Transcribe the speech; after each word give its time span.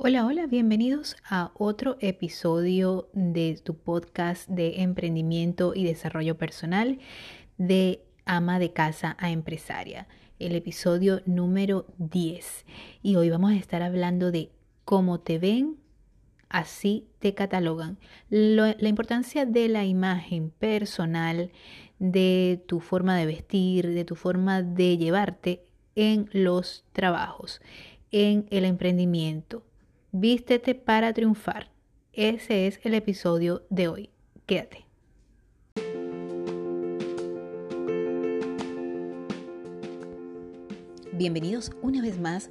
Hola, 0.00 0.24
hola, 0.24 0.46
bienvenidos 0.46 1.16
a 1.28 1.50
otro 1.54 1.96
episodio 1.98 3.08
de 3.14 3.60
tu 3.60 3.74
podcast 3.76 4.48
de 4.48 4.82
emprendimiento 4.82 5.72
y 5.74 5.82
desarrollo 5.82 6.38
personal 6.38 7.00
de 7.56 8.04
ama 8.24 8.60
de 8.60 8.72
casa 8.72 9.16
a 9.18 9.32
empresaria, 9.32 10.06
el 10.38 10.54
episodio 10.54 11.20
número 11.26 11.84
10. 11.98 12.64
Y 13.02 13.16
hoy 13.16 13.28
vamos 13.28 13.50
a 13.50 13.56
estar 13.56 13.82
hablando 13.82 14.30
de 14.30 14.52
cómo 14.84 15.18
te 15.18 15.40
ven, 15.40 15.78
así 16.48 17.08
te 17.18 17.34
catalogan. 17.34 17.98
la 18.28 18.88
importancia 18.88 19.46
de 19.46 19.66
la 19.66 19.84
imagen 19.84 20.50
personal, 20.50 21.50
de 21.98 22.62
tu 22.68 22.78
forma 22.78 23.16
de 23.16 23.26
vestir, 23.26 23.88
de 23.88 24.04
tu 24.04 24.14
forma 24.14 24.62
de 24.62 24.96
llevarte 24.96 25.64
en 25.96 26.30
los 26.32 26.84
trabajos, 26.92 27.60
en 28.12 28.46
el 28.50 28.64
emprendimiento 28.64 29.64
Vístete 30.12 30.74
para 30.74 31.12
triunfar. 31.12 31.70
Ese 32.14 32.66
es 32.66 32.80
el 32.82 32.94
episodio 32.94 33.66
de 33.68 33.88
hoy. 33.88 34.10
Quédate. 34.46 34.86
Bienvenidos 41.12 41.72
una 41.82 42.00
vez 42.00 42.18
más 42.18 42.48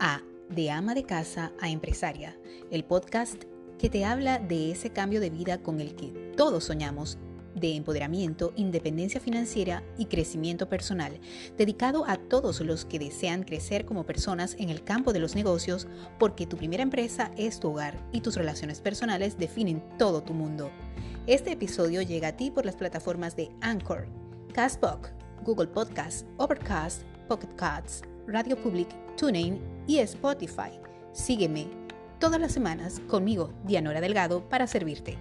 a 0.00 0.20
De 0.48 0.72
ama 0.72 0.94
de 0.94 1.04
casa 1.04 1.52
a 1.60 1.70
empresaria, 1.70 2.36
el 2.72 2.82
podcast 2.82 3.44
que 3.78 3.88
te 3.88 4.04
habla 4.04 4.40
de 4.40 4.72
ese 4.72 4.90
cambio 4.90 5.20
de 5.20 5.30
vida 5.30 5.62
con 5.62 5.78
el 5.80 5.94
que 5.94 6.08
todos 6.36 6.64
soñamos 6.64 7.18
de 7.56 7.74
empoderamiento, 7.74 8.52
independencia 8.54 9.20
financiera 9.20 9.82
y 9.98 10.06
crecimiento 10.06 10.68
personal, 10.68 11.18
dedicado 11.56 12.04
a 12.06 12.16
todos 12.16 12.60
los 12.60 12.84
que 12.84 12.98
desean 12.98 13.42
crecer 13.42 13.84
como 13.86 14.06
personas 14.06 14.54
en 14.58 14.70
el 14.70 14.84
campo 14.84 15.12
de 15.12 15.18
los 15.18 15.34
negocios, 15.34 15.88
porque 16.18 16.46
tu 16.46 16.56
primera 16.56 16.82
empresa 16.82 17.32
es 17.36 17.58
tu 17.58 17.70
hogar 17.70 17.98
y 18.12 18.20
tus 18.20 18.36
relaciones 18.36 18.80
personales 18.80 19.38
definen 19.38 19.82
todo 19.98 20.22
tu 20.22 20.34
mundo. 20.34 20.70
Este 21.26 21.52
episodio 21.52 22.02
llega 22.02 22.28
a 22.28 22.36
ti 22.36 22.50
por 22.50 22.64
las 22.64 22.76
plataformas 22.76 23.34
de 23.34 23.50
Anchor, 23.60 24.06
Castbox, 24.52 25.10
Google 25.42 25.68
Podcasts, 25.68 26.24
Overcast, 26.36 27.02
Pocket 27.28 27.54
Casts, 27.56 28.02
Radio 28.26 28.56
Public, 28.56 28.88
TuneIn 29.16 29.58
y 29.86 29.98
Spotify. 29.98 30.70
Sígueme 31.12 31.66
todas 32.18 32.40
las 32.40 32.52
semanas 32.52 33.00
conmigo, 33.08 33.52
Dianora 33.64 34.00
Delgado, 34.00 34.48
para 34.48 34.66
servirte. 34.66 35.16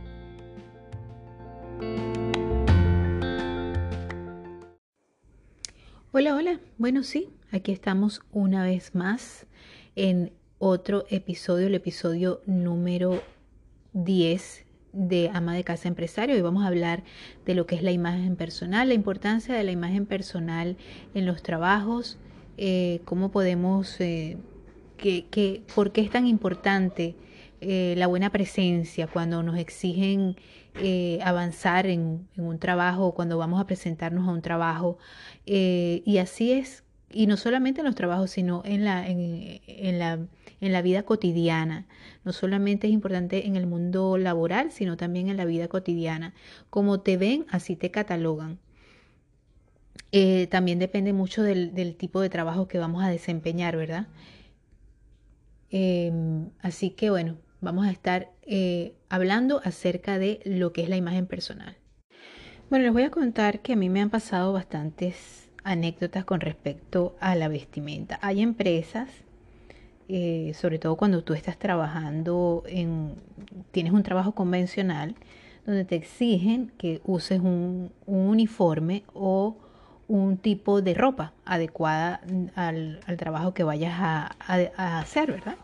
Hola, 6.18 6.34
hola. 6.34 6.62
Bueno, 6.78 7.04
sí, 7.04 7.28
aquí 7.52 7.74
estamos 7.74 8.22
una 8.32 8.64
vez 8.64 8.96
más 8.96 9.48
en 9.98 10.32
otro 10.60 11.04
episodio, 11.10 11.68
el 11.68 11.76
episodio 11.76 12.40
número 12.46 13.22
10 13.92 14.66
de 14.94 15.30
Ama 15.34 15.54
de 15.54 15.66
Casa 15.66 15.90
Empresario. 15.90 16.38
y 16.38 16.42
vamos 16.42 16.64
a 16.64 16.68
hablar 16.68 17.04
de 17.46 17.54
lo 17.54 17.66
que 17.66 17.76
es 17.76 17.84
la 17.84 17.92
imagen 17.92 18.38
personal, 18.38 18.88
la 18.88 18.94
importancia 18.94 19.56
de 19.56 19.66
la 19.66 19.74
imagen 19.74 20.06
personal 20.06 20.78
en 21.14 21.26
los 21.26 21.44
trabajos, 21.44 22.18
eh, 22.56 23.02
cómo 23.04 23.30
podemos, 23.30 24.00
eh, 24.00 24.38
que, 24.96 25.64
por 25.76 25.92
qué 25.92 26.00
es 26.00 26.12
tan 26.12 26.28
importante 26.28 27.16
eh, 27.60 27.94
la 27.98 28.08
buena 28.08 28.30
presencia 28.30 29.08
cuando 29.08 29.44
nos 29.44 29.58
exigen 29.58 30.38
eh, 30.80 31.20
avanzar 31.24 31.88
en, 31.88 32.28
un 32.38 32.60
trabajo, 32.60 33.14
cuando 33.14 33.38
vamos 33.38 33.62
a 33.62 33.66
presentarnos 33.66 34.28
a 34.28 34.32
un 34.32 34.42
trabajo. 34.42 34.98
Eh, 35.46 36.02
y 36.06 36.18
así 36.18 36.52
es, 36.52 36.84
y 37.12 37.28
no 37.28 37.38
solamente 37.38 37.82
en 37.82 37.86
los 37.86 37.96
trabajos, 37.96 38.32
sino 38.32 38.62
en 38.66 38.84
la, 38.84 39.08
en, 39.08 40.00
la, 40.00 40.20
en 40.62 40.72
la 40.74 40.82
vida 40.82 41.04
cotidiana. 41.04 41.86
No 42.24 42.34
solamente 42.34 42.88
es 42.88 42.94
importante 42.94 43.48
en 43.48 43.56
el 43.56 43.68
mundo 43.68 44.18
laboral, 44.18 44.72
sino 44.72 44.98
también 44.98 45.30
en 45.30 45.38
la 45.38 45.46
vida 45.46 45.68
cotidiana. 45.68 46.34
Como 46.70 47.00
te 47.02 47.18
ven, 47.18 47.46
así 47.50 47.76
te 47.76 47.92
catalogan. 47.92 48.60
Eh, 50.12 50.48
también 50.48 50.80
depende 50.80 51.14
mucho 51.14 51.44
del, 51.44 51.74
del, 51.74 51.96
tipo 51.96 52.22
de 52.22 52.30
trabajo 52.30 52.68
que 52.68 52.78
vamos 52.80 53.04
a 53.04 53.10
desempeñar, 53.10 53.76
¿verdad? 53.78 54.08
Em, 55.72 56.50
así 56.62 56.90
que 56.92 57.10
bueno, 57.10 57.38
vamos 57.62 57.86
a 57.86 57.92
estar 57.92 58.32
eh, 58.44 58.94
hablando 59.10 59.62
acerca 59.64 60.20
de 60.20 60.40
lo 60.46 60.74
que 60.74 60.84
es 60.84 60.90
la 60.90 60.98
imagen 60.98 61.26
personal. 61.26 61.76
Bueno, 62.70 62.86
les 62.86 62.94
voy 62.94 63.04
a 63.04 63.12
contar 63.12 63.60
que 63.60 63.74
a 63.74 63.76
mí 63.76 63.90
me 63.90 64.02
han 64.02 64.10
pasado 64.10 64.54
bastantes 64.54 65.50
anécdotas 65.64 66.26
con 66.26 66.42
respecto 66.42 67.16
a 67.20 67.36
la 67.36 67.48
vestimenta. 67.48 68.20
Hay 68.22 68.42
empresas, 68.42 69.10
eh, 70.08 70.54
sobre 70.56 70.80
todo 70.80 70.96
cuando 70.96 71.24
tú 71.24 71.34
estás 71.34 71.58
trabajando 71.58 72.64
en, 72.68 73.16
tienes 73.72 73.94
un 73.94 74.04
trabajo 74.04 74.34
convencional, 74.34 75.16
donde 75.66 75.86
te 75.86 75.96
exigen 75.96 76.72
que 76.78 77.02
uses 77.06 77.40
un, 77.40 77.92
uniforme 78.06 79.04
o 79.14 79.58
un 80.08 80.38
tipo 80.38 80.84
de 80.84 80.94
ropa 80.94 81.34
adecuada 81.46 82.22
al, 82.56 83.00
trabajo 83.18 83.56
que 83.56 83.64
vayas 83.64 83.96
a 83.98 85.00
hacer, 85.00 85.32
¿verdad? 85.32 85.56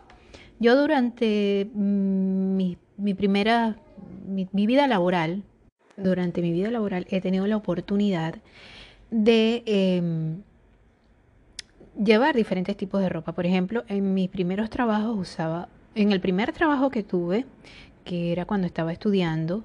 Yo 0.58 0.76
durante 0.76 1.68
mi, 1.74 2.76
primera, 3.16 3.76
mi, 4.26 4.48
vida 4.52 4.86
laboral, 4.86 5.42
durante 5.96 6.40
mi 6.40 6.52
vida 6.52 6.70
laboral 6.70 7.06
he 7.10 7.20
tenido 7.20 7.46
la 7.46 7.56
oportunidad 7.56 8.36
de 9.10 9.62
em, 9.66 10.42
llevar 12.02 12.34
diferentes 12.34 12.76
tipos 12.76 13.00
de 13.00 13.08
ropa. 13.08 13.32
Por 13.32 13.46
ejemplo, 13.46 13.84
en 13.88 14.14
mis 14.14 14.28
primeros 14.28 14.70
trabajos 14.70 15.18
usaba, 15.18 15.68
en 15.94 16.12
el 16.12 16.20
primer 16.20 16.52
trabajo 16.52 16.90
que 16.90 17.02
tuve, 17.02 17.44
que 18.04 18.32
era 18.32 18.44
cuando 18.44 18.66
estaba 18.66 18.92
estudiando, 18.92 19.64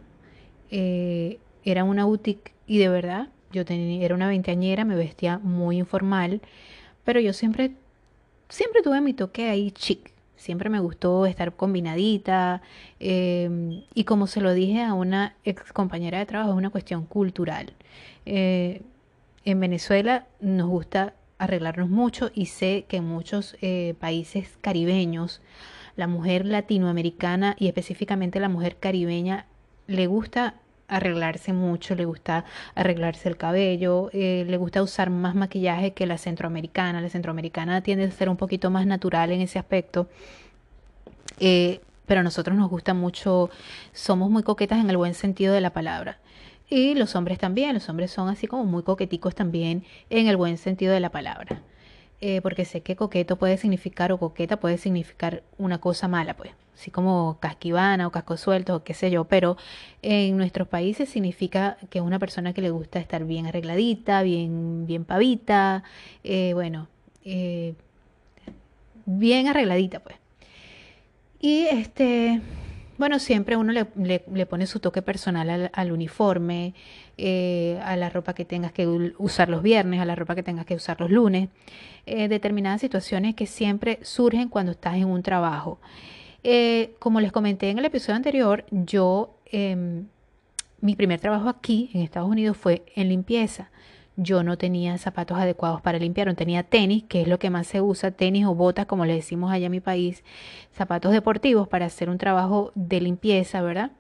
eh, 0.69 1.39
era 1.63 1.83
una 1.83 2.05
boutique 2.05 2.53
y 2.65 2.77
de 2.77 2.89
verdad 2.89 3.29
yo 3.51 3.65
tenía, 3.65 4.03
era 4.05 4.15
una 4.15 4.27
veinteañera, 4.27 4.85
me 4.85 4.95
vestía 4.95 5.37
muy 5.39 5.77
informal, 5.77 6.41
pero 7.03 7.19
yo 7.19 7.33
siempre, 7.33 7.71
siempre 8.49 8.81
tuve 8.81 9.01
mi 9.01 9.13
toque 9.13 9.49
ahí 9.49 9.71
chic. 9.71 10.16
Siempre 10.37 10.69
me 10.69 10.79
gustó 10.79 11.25
estar 11.25 11.53
combinadita 11.55 12.61
em, 12.99 13.83
y 13.93 14.03
como 14.05 14.27
se 14.27 14.39
lo 14.39 14.53
dije 14.53 14.83
a 14.83 14.93
una 14.93 15.35
ex 15.43 15.73
compañera 15.73 16.19
de 16.19 16.25
trabajo, 16.25 16.51
es 16.51 16.57
una 16.57 16.69
cuestión 16.69 17.05
cultural. 17.05 17.73
Eh, 18.25 18.83
en 19.43 19.59
Venezuela 19.59 20.27
nos 20.39 20.69
gusta 20.69 21.15
arreglarnos 21.39 21.89
mucho 21.89 22.31
y 22.33 22.45
sé 22.45 22.85
que 22.87 22.97
en 22.97 23.05
muchos 23.05 23.57
eh, 23.61 23.95
países 23.99 24.57
caribeños 24.61 25.41
la 25.95 26.07
mujer 26.07 26.45
latinoamericana 26.45 27.55
y 27.57 27.67
específicamente 27.67 28.39
la 28.39 28.49
mujer 28.49 28.77
caribeña 28.77 29.47
le 29.87 30.07
gusta 30.07 30.55
arreglarse 30.87 31.53
mucho, 31.53 31.95
le 31.95 32.05
gusta 32.05 32.45
arreglarse 32.75 33.29
el 33.29 33.37
cabello, 33.37 34.09
eh, 34.13 34.45
le 34.47 34.57
gusta 34.57 34.81
usar 34.81 35.09
más 35.09 35.35
maquillaje 35.35 35.93
que 35.93 36.05
la 36.05 36.17
centroamericana. 36.17 37.01
La 37.01 37.09
centroamericana 37.09 37.81
tiende 37.81 38.05
a 38.05 38.11
ser 38.11 38.29
un 38.29 38.37
poquito 38.37 38.69
más 38.69 38.85
natural 38.85 39.31
en 39.31 39.41
ese 39.41 39.59
aspecto. 39.59 40.07
Eh, 41.39 41.81
pero 42.05 42.21
a 42.21 42.23
nosotros 42.23 42.57
nos 42.57 42.69
gusta 42.69 42.93
mucho, 42.93 43.49
somos 43.91 44.29
muy 44.29 44.43
coquetas 44.43 44.79
en 44.79 44.89
el 44.89 44.97
buen 44.97 45.13
sentido 45.13 45.53
de 45.53 45.61
la 45.61 45.73
palabra. 45.73 46.19
Y 46.69 46.95
los 46.95 47.15
hombres 47.15 47.37
también, 47.37 47.73
los 47.73 47.87
hombres 47.89 48.11
son 48.11 48.29
así 48.29 48.47
como 48.47 48.63
muy 48.65 48.83
coqueticos 48.83 49.35
también 49.35 49.83
en 50.09 50.27
el 50.27 50.37
buen 50.37 50.57
sentido 50.57 50.93
de 50.93 50.99
la 51.01 51.11
palabra. 51.11 51.61
Eh, 52.19 52.41
porque 52.41 52.65
sé 52.65 52.81
que 52.81 52.95
coqueto 52.95 53.35
puede 53.35 53.57
significar 53.57 54.11
o 54.11 54.17
coqueta 54.17 54.59
puede 54.59 54.79
significar 54.79 55.43
una 55.59 55.79
cosa 55.79 56.07
mala, 56.07 56.35
pues, 56.35 56.51
así 56.73 56.89
como 56.89 57.37
casquivana 57.39 58.07
o 58.07 58.11
casco 58.11 58.37
suelto 58.37 58.75
o 58.75 58.83
qué 58.83 58.95
sé 58.95 59.11
yo, 59.11 59.25
pero 59.25 59.55
en 60.01 60.35
nuestros 60.35 60.67
países 60.67 61.09
significa 61.09 61.77
que 61.91 61.99
es 61.99 62.03
una 62.03 62.17
persona 62.17 62.53
que 62.53 62.61
le 62.63 62.71
gusta 62.71 62.99
estar 62.99 63.23
bien 63.23 63.45
arregladita, 63.45 64.23
bien, 64.23 64.87
bien 64.87 65.05
pavita, 65.05 65.83
eh, 66.23 66.53
bueno, 66.55 66.87
eh, 67.23 67.75
bien 69.05 69.47
arregladita, 69.47 69.99
pues. 69.99 70.15
Y 71.39 71.67
este, 71.67 72.41
bueno, 72.97 73.19
siempre 73.19 73.57
uno 73.57 73.71
le, 73.71 74.45
pone 74.45 74.67
su 74.67 74.79
toque 74.79 75.01
personal 75.01 75.69
al, 75.71 75.91
uniforme, 75.91 76.73
eh, 77.17 77.79
a 77.83 77.95
la 77.95 78.09
ropa 78.09 78.33
que 78.33 78.45
tengas 78.45 78.71
que 78.71 78.87
usar 79.17 79.49
los 79.49 79.61
viernes, 79.61 79.99
a 80.01 80.05
la 80.05 80.15
ropa 80.15 80.35
que 80.35 80.43
tengas 80.43 80.65
que 80.65 80.75
usar 80.75 80.99
los 80.99 81.11
lunes, 81.11 81.49
eh, 82.05 82.27
determinadas 82.27 82.81
situaciones 82.81 83.35
que 83.35 83.45
siempre 83.45 83.99
surgen 84.01 84.49
cuando 84.49 84.71
estás 84.71 84.95
en 84.95 85.05
un 85.05 85.21
trabajo. 85.21 85.79
Eh, 86.43 86.95
como 86.99 87.19
les 87.19 87.31
comenté 87.31 87.69
en 87.69 87.79
el 87.79 87.85
episodio 87.85 88.15
anterior, 88.15 88.65
yo, 88.71 89.37
em, 89.51 90.07
mi 90.81 90.95
primer 90.95 91.19
trabajo 91.19 91.49
aquí 91.49 91.89
en 91.93 92.01
Estados 92.01 92.29
Unidos 92.29 92.57
fue 92.57 92.83
en 92.95 93.09
limpieza 93.09 93.69
yo 94.17 94.43
no 94.43 94.57
tenía 94.57 94.97
zapatos 94.97 95.37
adecuados 95.37 95.79
para 95.79 95.99
limpiar, 95.99 96.27
no 96.27 96.35
tenía 96.35 96.63
tenis, 96.63 97.03
que 97.07 97.21
es 97.21 97.27
lo 97.27 97.37
que 97.37 97.51
más 97.51 97.67
se 97.67 97.81
usa, 97.81 98.11
tenis 98.11 98.45
o 98.45 98.55
botas, 98.55 98.87
como 98.87 99.05
le 99.05 99.13
decimos 99.13 99.51
allá 99.51 99.67
en 99.67 99.71
mi 99.71 99.79
país, 99.79 100.23
zapatos 100.75 101.11
deportivos 101.11 101.67
para 101.67 101.85
hacer 101.85 102.09
un 102.09 102.17
trabajo 102.17 102.71
de 102.73 102.99
limpieza, 102.99 103.61
¿verdad? 103.61 103.91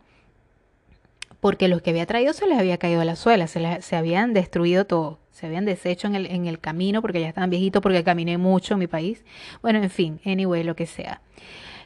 Porque 1.39 1.67
los 1.67 1.83
que 1.83 1.91
había 1.91 2.07
traído 2.07 2.33
se 2.33 2.47
les 2.47 2.57
había 2.57 2.79
caído 2.79 3.03
la 3.03 3.15
suela, 3.15 3.45
se, 3.45 3.81
se 3.81 3.95
habían 3.95 4.33
destruido 4.33 4.85
todo, 4.85 5.19
se 5.31 5.45
habían 5.45 5.65
deshecho 5.65 6.07
en 6.07 6.15
el, 6.15 6.25
en 6.25 6.47
el 6.47 6.59
camino 6.59 7.01
porque 7.03 7.21
ya 7.21 7.27
estaban 7.27 7.51
viejitos, 7.51 7.83
porque 7.83 8.03
caminé 8.03 8.39
mucho 8.39 8.73
en 8.73 8.79
mi 8.79 8.87
país. 8.87 9.23
Bueno, 9.61 9.81
en 9.81 9.91
fin, 9.91 10.19
anyway, 10.25 10.63
lo 10.63 10.75
que 10.75 10.87
sea. 10.87 11.21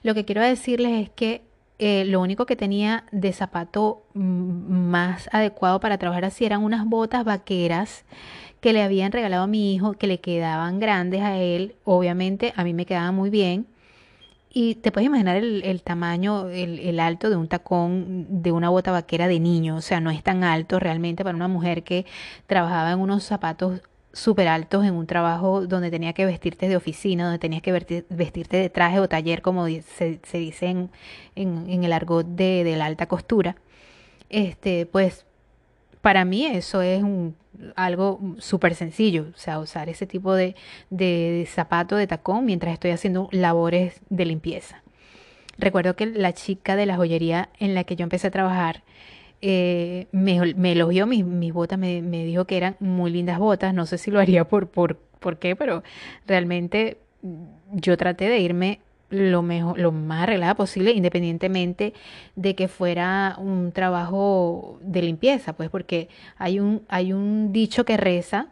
Lo 0.04 0.13
que 0.16 0.24
quiero 0.24 0.42
decirles 0.42 1.04
es 1.04 1.10
que 1.10 1.42
eh, 1.83 2.06
lo 2.06 2.22
único 2.22 2.45
que 2.45 2.56
tenía 2.56 3.06
de 3.12 3.33
zapato 3.33 4.04
más 4.13 5.28
adecuado 5.31 5.80
para 5.80 5.98
trabajar 5.98 6.25
así 6.25 6.45
eran 6.45 6.63
unas 6.63 6.86
botas 6.86 7.24
vaqueras 7.25 8.06
que 8.60 8.72
le 8.72 8.83
habían 8.83 9.12
regalado 9.12 9.45
a 9.45 9.48
mi 9.48 9.74
hijo, 9.74 9.94
que 9.94 10.06
le 10.06 10.19
quedaban 10.19 10.80
grandes 10.80 11.22
a 11.22 11.39
él, 11.39 11.74
obviamente 11.83 12.54
a 12.56 12.63
mí 12.63 12.75
me 12.75 12.86
quedaban 12.86 13.16
muy 13.16 13.31
bien. 13.31 13.66
Y 14.54 14.75
te 14.75 14.92
puedes 14.92 15.07
imaginar 15.07 15.38
el, 15.38 15.81
tamaño, 15.81 16.50
el, 16.50 16.78
el, 16.78 17.00
alto 17.00 17.31
de 17.31 17.36
un 17.38 17.48
tacón 17.48 18.28
de 18.44 18.51
una 18.51 18.69
bota 18.69 18.92
vaquera 18.92 19.28
de 19.28 19.39
niño. 19.39 19.78
O 19.78 19.81
sea, 19.81 20.01
no 20.01 20.12
es 20.12 20.22
tan 20.22 20.44
alto 20.44 20.78
realmente 20.80 21.24
para 21.24 21.36
una 21.36 21.48
mujer 21.48 21.83
que 21.83 22.06
trabajaba 22.45 22.92
en 22.92 23.00
unos 23.00 23.24
zapatos 23.24 23.81
súper 24.13 24.48
altos 24.48 24.86
en 24.86 24.94
un 24.94 25.08
trabajo 25.08 25.66
donde 25.66 25.90
tenía 25.90 26.13
que 26.13 26.25
vestirte 26.25 26.68
de 26.68 26.75
oficina, 26.75 27.24
donde 27.25 27.40
tenías 27.40 27.62
que 27.62 27.72
vestirte 28.10 28.58
de 28.58 28.69
traje 28.69 29.00
o 29.00 29.08
taller, 29.08 29.42
como 29.42 29.68
se, 29.68 30.19
dice 30.34 30.66
en, 30.68 30.90
en, 31.36 31.84
el 31.84 31.94
argot 31.94 32.25
de, 32.25 32.63
de, 32.63 32.75
la 32.75 32.86
alta 32.86 33.08
costura. 33.08 33.56
Este, 34.30 34.86
pues 34.86 35.25
para 36.02 36.25
mí 36.25 36.46
eso 36.46 36.81
es 36.81 37.04
algo 37.75 38.19
súper 38.40 38.75
sencillo, 38.75 39.28
o 39.34 39.38
sea, 39.38 39.60
usar 39.60 39.90
ese 39.90 40.08
tipo 40.08 40.34
de, 40.34 40.56
de 40.90 41.48
zapato 41.50 41.96
de 41.96 42.07
tacón 42.07 42.46
mientras 42.46 42.74
estoy 42.74 42.92
haciendo 42.92 43.30
labores 43.31 44.02
de 44.10 44.25
limpieza. 44.25 44.84
Recuerdo 45.57 45.96
que 45.96 46.07
la 46.07 46.34
chica 46.34 46.75
de 46.75 46.86
la 46.86 46.96
joyería 46.96 47.50
en 47.60 47.75
la 47.75 47.84
que 47.84 47.96
yo 47.96 48.04
empecé 48.04 48.28
a 48.28 48.31
trabajar, 48.31 48.84
eh, 49.42 50.08
me, 50.12 50.72
elogió 50.72 51.08
mis, 51.08 51.26
mis 51.26 51.52
botas, 51.52 51.80
me, 51.80 52.02
me, 52.02 52.26
dijo 52.26 52.46
que 52.46 52.58
eran 52.58 52.76
muy 52.80 53.12
lindas 53.12 53.40
botas, 53.40 53.74
no 53.74 53.86
sé 53.86 53.98
si 53.98 54.12
lo 54.12 54.20
haría 54.20 54.46
por, 54.48 54.68
por, 54.68 54.98
por 54.98 55.40
qué, 55.40 55.56
pero 55.56 55.84
realmente 56.28 56.98
yo 57.72 57.98
traté 57.98 58.30
de 58.30 58.40
irme 58.40 58.80
lo 59.10 59.42
mejor, 59.42 59.80
lo 59.80 59.92
más 59.92 60.24
arreglada 60.24 60.56
posible, 60.56 60.92
independientemente 60.92 61.94
de 62.36 62.56
que 62.56 62.68
fuera 62.68 63.36
un 63.40 63.72
trabajo 63.72 64.80
de 64.82 65.02
limpieza, 65.02 65.54
pues 65.54 65.70
porque 65.70 66.08
hay 66.38 66.60
un, 66.60 66.84
hay 66.88 67.12
un 67.12 67.52
dicho 67.52 67.84
que 67.84 67.98
reza, 67.98 68.48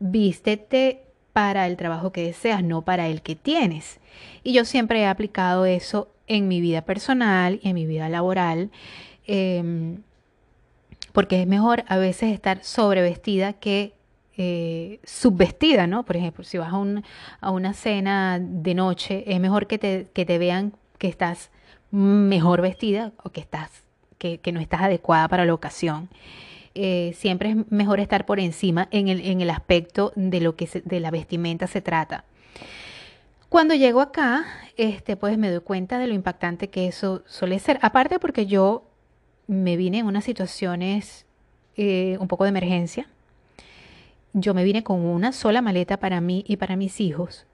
vístete 0.00 1.02
para 1.32 1.66
el 1.66 1.76
trabajo 1.76 2.12
que 2.12 2.24
deseas, 2.24 2.62
no 2.62 2.82
para 2.82 3.08
el 3.08 3.22
que 3.22 3.34
tienes. 3.36 4.00
Y 4.42 4.52
yo 4.52 4.64
siempre 4.64 5.00
he 5.00 5.06
aplicado 5.06 5.64
eso 5.64 6.08
en 6.26 6.48
mi 6.48 6.60
vida 6.60 6.82
personal 6.82 7.60
y 7.62 7.68
en 7.68 7.74
mi 7.74 7.86
vida 7.86 8.08
laboral. 8.08 8.70
Eh, 9.26 9.96
porque 11.14 11.40
es 11.40 11.46
mejor 11.46 11.84
a 11.86 11.96
veces 11.96 12.32
estar 12.32 12.64
sobrevestida 12.64 13.52
que 13.52 13.94
eh, 14.36 14.98
subvestida, 15.04 15.86
¿no? 15.86 16.04
Por 16.04 16.16
ejemplo, 16.16 16.42
si 16.42 16.58
vas 16.58 16.72
a, 16.72 17.50
una 17.52 17.72
cena 17.72 18.40
de 18.40 18.74
noche, 18.74 19.22
es 19.28 19.38
mejor 19.38 19.68
que 19.68 19.78
te, 19.78 20.08
que 20.12 20.26
te 20.26 20.38
vean 20.38 20.72
que 20.98 21.06
estás 21.06 21.52
mejor 21.92 22.62
vestida 22.62 23.12
o 23.22 23.30
que, 23.30 23.40
estás, 23.40 23.70
que, 24.18 24.40
no 24.52 24.58
estás 24.58 24.82
adecuada 24.82 25.28
para 25.28 25.44
la 25.44 25.54
ocasión. 25.54 26.08
Eh, 26.74 27.14
siempre 27.16 27.50
es 27.50 27.70
mejor 27.70 28.00
estar 28.00 28.26
por 28.26 28.40
encima 28.40 28.88
en 28.90 29.06
el, 29.06 29.20
en 29.20 29.40
el 29.40 29.50
aspecto 29.50 30.12
de 30.16 30.40
lo 30.40 30.56
que 30.56 30.68
de 30.84 30.98
la 30.98 31.12
vestimenta 31.12 31.68
se 31.68 31.80
trata. 31.80 32.24
Cuando 33.48 33.76
llego 33.76 34.00
acá, 34.00 34.46
este, 34.76 35.16
pues 35.16 35.38
me 35.38 35.48
doy 35.48 35.60
cuenta 35.60 35.96
de 35.98 36.08
lo 36.08 36.14
impactante 36.14 36.70
que 36.70 36.88
eso 36.88 37.22
suele 37.24 37.60
ser. 37.60 37.78
Aparte 37.82 38.18
porque 38.18 38.46
yo 38.46 38.90
me 39.46 39.76
vine 39.76 39.98
en 39.98 40.06
unas 40.06 40.24
situaciones 40.24 41.26
eh, 41.76 42.16
un 42.20 42.28
poco 42.28 42.44
de 42.44 42.50
emergencia. 42.50 43.08
Yo 44.32 44.54
me 44.54 44.64
vine 44.64 44.82
con 44.82 45.00
una 45.00 45.32
sola 45.32 45.62
maleta 45.62 45.98
para 45.98 46.20
mí 46.20 46.44
y 46.46 46.56
para 46.56 46.76
mis 46.76 47.00
hijos. 47.00 47.46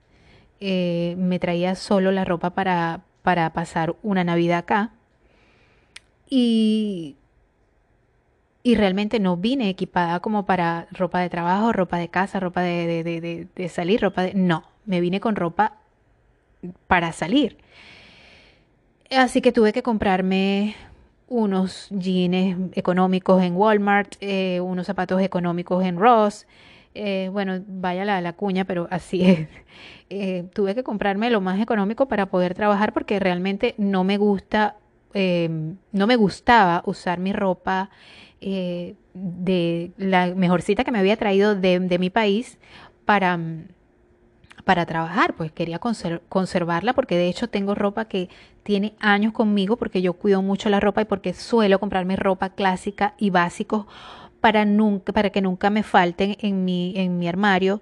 Eh, 0.59 1.15
me 1.17 1.39
traía 1.39 1.75
solo 1.75 2.11
la 2.11 2.25
ropa 2.25 2.51
para, 2.51 3.01
para 3.21 3.51
pasar 3.53 3.95
una 4.03 4.23
Navidad 4.23 4.59
acá. 4.59 4.91
Y, 6.29 7.17
y 8.63 8.75
realmente 8.75 9.19
no 9.19 9.37
vine 9.37 9.69
equipada 9.69 10.19
como 10.21 10.45
para 10.45 10.87
ropa 10.91 11.19
de 11.19 11.29
trabajo, 11.29 11.73
ropa 11.73 11.97
de 11.97 12.09
casa, 12.09 12.39
ropa 12.39 12.61
de, 12.61 13.03
de, 13.03 13.47
de 13.53 13.69
salir, 13.69 14.01
ropa 14.01 14.23
de... 14.23 14.33
No, 14.33 14.63
me 14.85 15.01
vine 15.01 15.19
con 15.19 15.35
ropa 15.35 15.77
para 16.87 17.11
salir. 17.11 17.57
Así 19.09 19.41
que 19.41 19.51
tuve 19.51 19.73
que 19.73 19.83
comprarme 19.83 20.75
unos 21.31 21.87
jeans 21.91 22.57
económicos 22.73 23.41
en 23.41 23.55
Walmart, 23.55 24.15
eh, 24.19 24.59
unos 24.59 24.85
zapatos 24.85 25.21
económicos 25.21 25.83
en 25.85 25.97
Ross. 25.97 26.45
Eh, 26.93 27.29
bueno, 27.31 27.63
vaya 27.67 28.03
la, 28.03 28.33
cuña, 28.33 28.65
pero 28.65 28.87
así 28.91 29.23
es. 29.23 29.47
Eh, 30.13 30.43
tuve 30.53 30.75
que 30.75 30.83
comprarme 30.83 31.29
lo 31.29 31.39
más 31.39 31.57
económico 31.61 32.09
para 32.09 32.25
poder 32.25 32.53
trabajar 32.53 32.91
porque 32.91 33.17
realmente 33.17 33.75
no 33.77 34.03
me 34.03 34.17
gusta, 34.17 34.75
no 35.13 36.07
me 36.07 36.15
gustaba 36.17 36.83
usar 36.85 37.17
mi 37.17 37.31
ropa 37.31 37.89
de 38.41 39.91
la 39.95 40.35
mejorcita 40.35 40.83
que 40.83 40.91
me 40.91 40.99
había 40.99 41.15
traído 41.15 41.55
de, 41.55 41.79
de 41.79 41.97
mi 41.97 42.09
país 42.09 42.59
para 43.05 43.39
para 44.63 44.85
trabajar, 44.85 45.35
pues 45.35 45.51
quería 45.51 45.79
conservarla 45.79 46.93
porque 46.93 47.17
de 47.17 47.27
hecho 47.27 47.47
tengo 47.47 47.75
ropa 47.75 48.05
que 48.05 48.29
tiene 48.63 48.93
años 48.99 49.33
conmigo 49.33 49.77
porque 49.77 50.01
yo 50.01 50.13
cuido 50.13 50.41
mucho 50.41 50.69
la 50.69 50.79
ropa 50.79 51.01
y 51.01 51.05
porque 51.05 51.33
suelo 51.33 51.79
comprarme 51.79 52.15
ropa 52.15 52.49
clásica 52.49 53.13
y 53.17 53.29
básicos 53.29 53.85
para, 54.39 54.65
nunca, 54.65 55.13
para 55.13 55.29
que 55.29 55.41
nunca 55.41 55.69
me 55.69 55.83
falten 55.83 56.37
en 56.39 56.65
mi, 56.65 56.93
en 56.95 57.17
mi 57.17 57.27
armario. 57.27 57.81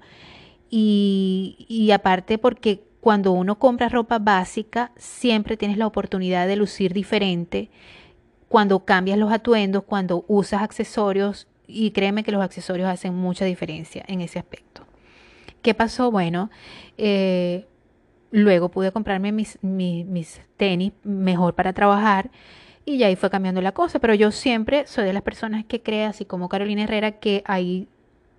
Y, 0.69 1.65
y 1.67 1.91
aparte 1.91 2.37
porque 2.37 2.83
cuando 3.01 3.31
uno 3.31 3.57
compra 3.57 3.89
ropa 3.89 4.19
básica 4.19 4.91
siempre 4.97 5.57
tienes 5.57 5.77
la 5.77 5.87
oportunidad 5.87 6.47
de 6.47 6.57
lucir 6.57 6.93
diferente 6.93 7.69
cuando 8.49 8.83
cambias 8.83 9.17
los 9.17 9.31
atuendos, 9.31 9.83
cuando 9.83 10.25
usas 10.27 10.61
accesorios 10.61 11.47
y 11.67 11.91
créeme 11.91 12.23
que 12.23 12.31
los 12.31 12.43
accesorios 12.43 12.89
hacen 12.89 13.15
mucha 13.15 13.45
diferencia 13.45 14.03
en 14.07 14.21
ese 14.21 14.39
aspecto. 14.39 14.88
¿Qué 15.61 15.73
pasó? 15.73 16.11
Bueno, 16.11 16.50
eh, 16.97 17.65
luego 18.31 18.69
pude 18.69 18.91
comprarme 18.91 19.31
mis, 19.31 19.59
mis, 19.61 20.41
tenis 20.57 20.94
mejor 21.03 21.56
para 21.56 21.73
trabajar 21.73 22.29
y 22.85 22.97
ya 22.97 23.07
ahí 23.07 23.15
fue 23.15 23.29
cambiando 23.29 23.61
la 23.61 23.73
cosa, 23.73 24.00
pero 24.00 24.13
yo 24.13 24.31
siempre 24.31 24.88
soy 24.88 25.06
de 25.06 25.13
las 25.13 25.21
personas 25.23 25.65
que 25.65 25.81
cree, 25.81 26.06
así 26.06 26.25
como 26.25 26.50
Carolina 26.50 26.83
Herrera, 26.83 27.19
que 27.19 27.44
hay 27.45 27.88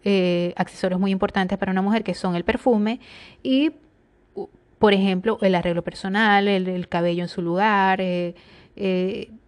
eh, 0.04 0.54
accesorios 0.56 0.98
muy 1.00 1.10
importantes 1.10 1.58
para 1.58 1.72
una 1.72 1.82
mujer 1.82 2.04
que 2.04 2.14
son 2.14 2.36
el 2.36 2.44
perfume 2.44 3.00
y, 3.42 3.72
por 4.78 4.94
ejemplo, 4.94 5.38
el 5.42 5.54
arreglo 5.54 5.82
personal, 5.82 6.48
el, 6.48 6.88
cabello 6.88 7.22
en 7.22 7.28
su 7.28 7.42
lugar, 7.42 8.00
eh, 8.00 8.34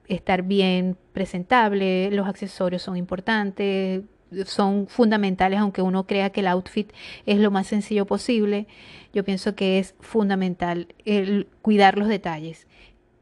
estar 0.09 0.43
bien 0.43 0.97
presentable, 1.13 2.11
los 2.11 2.29
accesorios 2.29 2.83
son 2.83 2.97
importantes, 2.97 4.03
son 4.45 4.87
fundamentales, 4.89 5.59
aunque 5.59 5.83
uno 5.83 6.07
crea 6.07 6.31
que 6.31 6.41
el 6.41 6.49
outfit 6.49 6.93
es 7.27 7.39
lo 7.39 7.51
más 7.51 7.67
sencillo 7.67 8.07
posible. 8.07 8.67
Yo 9.13 9.25
pienso 9.25 9.55
que 9.55 9.79
es 9.79 9.95
fundamental 10.01 10.89
el 11.05 11.49
cuidar 11.63 11.99
los 11.99 12.09
detalles. 12.09 12.67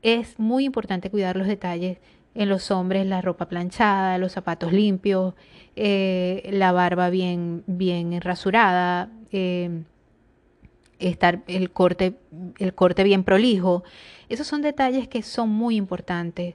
Es 0.02 0.38
muy 0.38 0.64
importante 0.64 1.10
cuidar 1.10 1.36
los 1.36 1.46
detalles 1.46 1.98
en 2.34 2.48
los 2.48 2.70
hombres, 2.70 3.06
la 3.06 3.20
ropa 3.20 3.48
planchada, 3.48 4.18
los 4.18 4.32
zapatos 4.32 4.72
limpios, 4.72 5.34
eh, 5.76 6.48
la 6.52 6.72
barba 6.72 7.10
bien, 7.10 7.64
bien 7.66 8.20
rasurada, 8.20 9.10
eh, 9.32 9.82
estar 10.98 11.42
el 11.48 11.70
corte, 11.70 12.14
el 12.58 12.74
corte 12.74 13.02
bien 13.04 13.24
prolijo. 13.24 13.82
Esos 14.28 14.46
son 14.46 14.62
detalles 14.62 15.08
que 15.08 15.22
son 15.22 15.48
muy 15.48 15.76
importantes. 15.76 16.54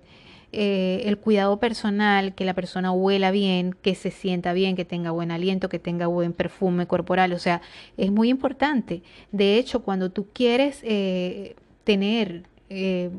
Eh, 0.57 1.01
el 1.09 1.17
cuidado 1.17 1.59
personal, 1.59 2.33
que 2.33 2.45
la 2.45 2.53
persona 2.53 2.93
huela 2.93 3.29
bien, 3.31 3.75
que 3.81 3.93
se 3.93 4.09
sienta 4.09 4.53
bien, 4.53 4.77
que 4.77 4.85
tenga 4.85 5.11
buen 5.11 5.31
aliento, 5.31 5.67
que 5.67 5.79
tenga 5.79 6.07
buen 6.07 6.31
perfume 6.31 6.87
corporal, 6.87 7.33
o 7.33 7.39
sea, 7.39 7.61
es 7.97 8.09
muy 8.09 8.29
importante. 8.29 9.03
De 9.33 9.57
hecho, 9.57 9.83
cuando 9.83 10.11
tú 10.11 10.27
quieres 10.31 10.79
eh, 10.83 11.57
tener 11.83 12.43
eh, 12.69 13.09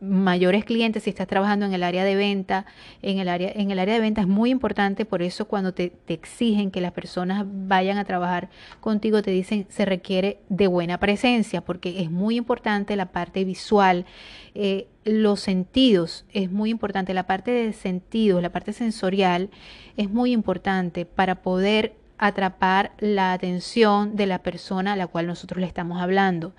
mayores 0.00 0.64
clientes, 0.64 1.02
si 1.02 1.10
estás 1.10 1.26
trabajando 1.26 1.66
en 1.66 1.74
el 1.74 1.82
área 1.82 2.04
de 2.04 2.16
venta, 2.16 2.66
en 3.02 3.18
el 3.18 3.28
área, 3.28 3.52
en 3.54 3.70
el 3.70 3.78
área 3.78 3.94
de 3.94 4.00
venta 4.00 4.22
es 4.22 4.26
muy 4.26 4.50
importante, 4.50 5.04
por 5.04 5.22
eso 5.22 5.46
cuando 5.46 5.74
te, 5.74 5.92
exigen 6.08 6.70
que 6.70 6.80
las 6.80 6.92
personas 6.92 7.44
vayan 7.46 7.98
a 7.98 8.04
trabajar 8.04 8.48
contigo, 8.80 9.22
te 9.22 9.30
dicen 9.30 9.66
se 9.68 9.84
requiere 9.84 10.38
de 10.48 10.66
buena 10.66 10.98
presencia, 10.98 11.60
porque 11.60 12.02
es 12.02 12.10
muy 12.10 12.36
importante 12.36 12.96
la 12.96 13.06
parte 13.06 13.44
visual, 13.44 14.06
eh, 14.54 14.86
los 15.04 15.40
sentidos, 15.40 16.24
es 16.32 16.50
muy 16.50 16.70
importante, 16.70 17.14
la 17.14 17.26
parte 17.26 17.50
de 17.50 17.72
sentidos, 17.72 18.42
la 18.42 18.50
parte 18.50 18.72
sensorial 18.72 19.50
es 19.96 20.10
muy 20.10 20.32
importante 20.32 21.04
para 21.04 21.42
poder 21.42 21.94
atrapar 22.20 22.92
la 22.98 23.32
atención 23.32 24.14
de 24.14 24.26
la 24.26 24.42
persona 24.42 24.92
a 24.92 24.96
la 24.96 25.06
cual 25.06 25.26
nosotros 25.26 25.60
le 25.60 25.66
estamos 25.66 26.00
hablando. 26.00 26.52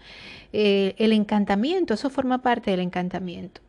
Eh, 0.54 0.96
el 0.98 1.14
encantamiento, 1.14 1.94
eso 1.94 2.10
forma 2.10 2.42
parte 2.42 2.72
del 2.72 2.82
encantamiento. 2.82 3.62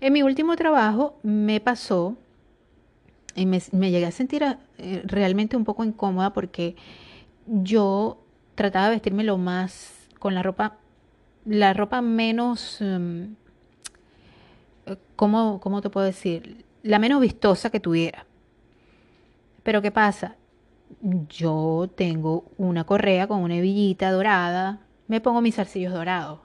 En 0.00 0.12
mi 0.12 0.22
último 0.22 0.56
trabajo 0.56 1.18
me 1.22 1.60
pasó 1.60 2.16
y 3.34 3.46
me, 3.46 3.60
llegué 3.60 4.06
a 4.06 4.10
sentir 4.10 4.44
eh, 4.78 5.02
realmente 5.04 5.56
un 5.56 5.64
poco 5.64 5.84
incómoda 5.84 6.32
porque 6.32 6.76
yo 7.46 8.22
trataba 8.54 8.86
de 8.86 8.92
vestirme 8.92 9.24
lo 9.24 9.38
más 9.38 9.92
con 10.18 10.34
la 10.34 10.42
ropa 10.42 10.78
la 11.44 11.72
ropa 11.72 12.00
menos, 12.02 12.80
em, 12.80 13.34
¿cómo, 15.16 15.60
¿cómo 15.60 15.80
te 15.80 15.90
puedo 15.90 16.06
decir? 16.06 16.64
La 16.82 16.98
menos 16.98 17.20
vistosa 17.20 17.70
que 17.70 17.80
tuviera. 17.80 18.26
Pero 19.62 19.82
¿qué 19.82 19.90
pasa? 19.90 20.36
Yo 21.28 21.90
tengo 21.94 22.44
una 22.58 22.84
correa 22.84 23.26
con 23.26 23.40
una 23.40 23.56
hebillita 23.56 24.10
dorada, 24.10 24.80
me 25.08 25.20
pongo 25.20 25.40
mis 25.40 25.56
zarcillos 25.56 25.92
dorados, 25.92 26.40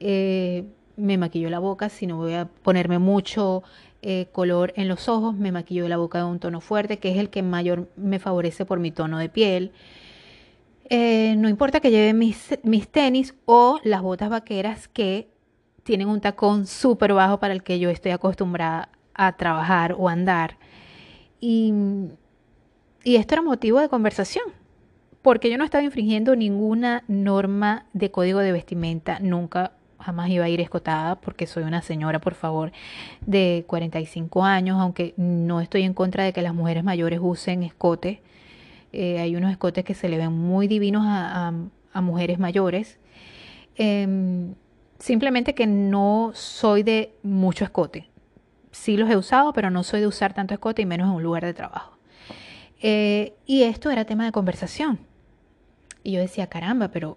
eh, 0.00 0.64
me 0.96 1.18
maquillo 1.18 1.50
la 1.50 1.58
boca, 1.58 1.88
si 1.88 2.06
no 2.06 2.16
voy 2.16 2.34
a 2.34 2.46
ponerme 2.46 2.98
mucho 2.98 3.62
eh, 4.02 4.28
color 4.32 4.72
en 4.76 4.88
los 4.88 5.08
ojos, 5.08 5.34
me 5.34 5.52
maquillo 5.52 5.88
la 5.88 5.96
boca 5.96 6.18
de 6.18 6.24
un 6.24 6.38
tono 6.38 6.60
fuerte, 6.60 6.98
que 6.98 7.10
es 7.10 7.18
el 7.18 7.30
que 7.30 7.42
mayor 7.42 7.88
me 7.96 8.18
favorece 8.18 8.64
por 8.64 8.78
mi 8.78 8.90
tono 8.90 9.18
de 9.18 9.28
piel. 9.28 9.72
Eh, 10.88 11.34
no 11.36 11.48
importa 11.48 11.80
que 11.80 11.90
lleve 11.90 12.14
mis, 12.14 12.58
mis 12.62 12.88
tenis 12.88 13.34
o 13.44 13.78
las 13.84 14.02
botas 14.02 14.28
vaqueras 14.28 14.88
que 14.88 15.28
tienen 15.84 16.08
un 16.08 16.20
tacón 16.20 16.66
súper 16.66 17.12
bajo 17.14 17.38
para 17.38 17.54
el 17.54 17.62
que 17.62 17.78
yo 17.78 17.90
estoy 17.90 18.12
acostumbrada 18.12 18.88
a 19.14 19.36
trabajar 19.36 19.94
o 19.98 20.08
andar. 20.08 20.58
Y, 21.40 21.72
y 23.04 23.16
esto 23.16 23.34
era 23.34 23.42
motivo 23.42 23.80
de 23.80 23.88
conversación, 23.88 24.44
porque 25.22 25.50
yo 25.50 25.58
no 25.58 25.64
estaba 25.64 25.84
infringiendo 25.84 26.36
ninguna 26.36 27.04
norma 27.08 27.86
de 27.92 28.10
código 28.10 28.40
de 28.40 28.52
vestimenta, 28.52 29.18
nunca 29.20 29.72
jamás 30.00 30.30
iba 30.30 30.44
a 30.44 30.48
ir 30.48 30.60
escotada 30.60 31.16
porque 31.16 31.46
soy 31.46 31.62
una 31.62 31.82
señora, 31.82 32.20
por 32.20 32.34
favor, 32.34 32.72
de 33.26 33.64
45 33.66 34.44
años, 34.44 34.80
aunque 34.80 35.14
no 35.16 35.60
estoy 35.60 35.82
en 35.82 35.94
contra 35.94 36.24
de 36.24 36.32
que 36.32 36.42
las 36.42 36.54
mujeres 36.54 36.84
mayores 36.84 37.20
usen 37.22 37.62
escote. 37.62 38.22
Eh, 38.92 39.20
hay 39.20 39.36
unos 39.36 39.50
escotes 39.50 39.84
que 39.84 39.94
se 39.94 40.08
le 40.08 40.16
ven 40.18 40.32
muy 40.32 40.66
divinos 40.66 41.04
a, 41.06 41.52
mujeres 41.94 42.38
mayores. 42.38 42.98
Em, 43.76 44.54
simplemente 44.98 45.54
que 45.54 45.66
no 45.66 46.30
soy 46.34 46.82
de 46.82 47.14
mucho 47.22 47.64
escote. 47.64 48.08
Sí 48.70 48.96
los 48.96 49.10
he 49.10 49.16
usado, 49.16 49.52
pero 49.52 49.70
no 49.70 49.82
soy 49.82 50.00
de 50.00 50.06
usar 50.06 50.32
tanto 50.32 50.54
escote 50.54 50.82
y 50.82 50.86
menos 50.86 51.08
en 51.08 51.16
un 51.16 51.22
lugar 51.22 51.44
de 51.44 51.52
trabajo. 51.52 51.99
Eh, 52.80 53.34
y 53.46 53.62
esto 53.62 53.90
era 53.90 54.04
tema 54.04 54.24
de 54.24 54.32
conversación. 54.32 54.98
Y 56.02 56.12
yo 56.12 56.20
decía, 56.20 56.46
caramba, 56.46 56.88
pero, 56.88 57.16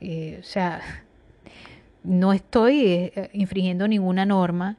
eh, 0.00 0.38
o 0.40 0.44
sea, 0.44 0.80
no 2.04 2.32
estoy 2.32 2.82
eh, 2.84 3.30
infringiendo 3.32 3.86
ninguna 3.86 4.26
norma 4.26 4.76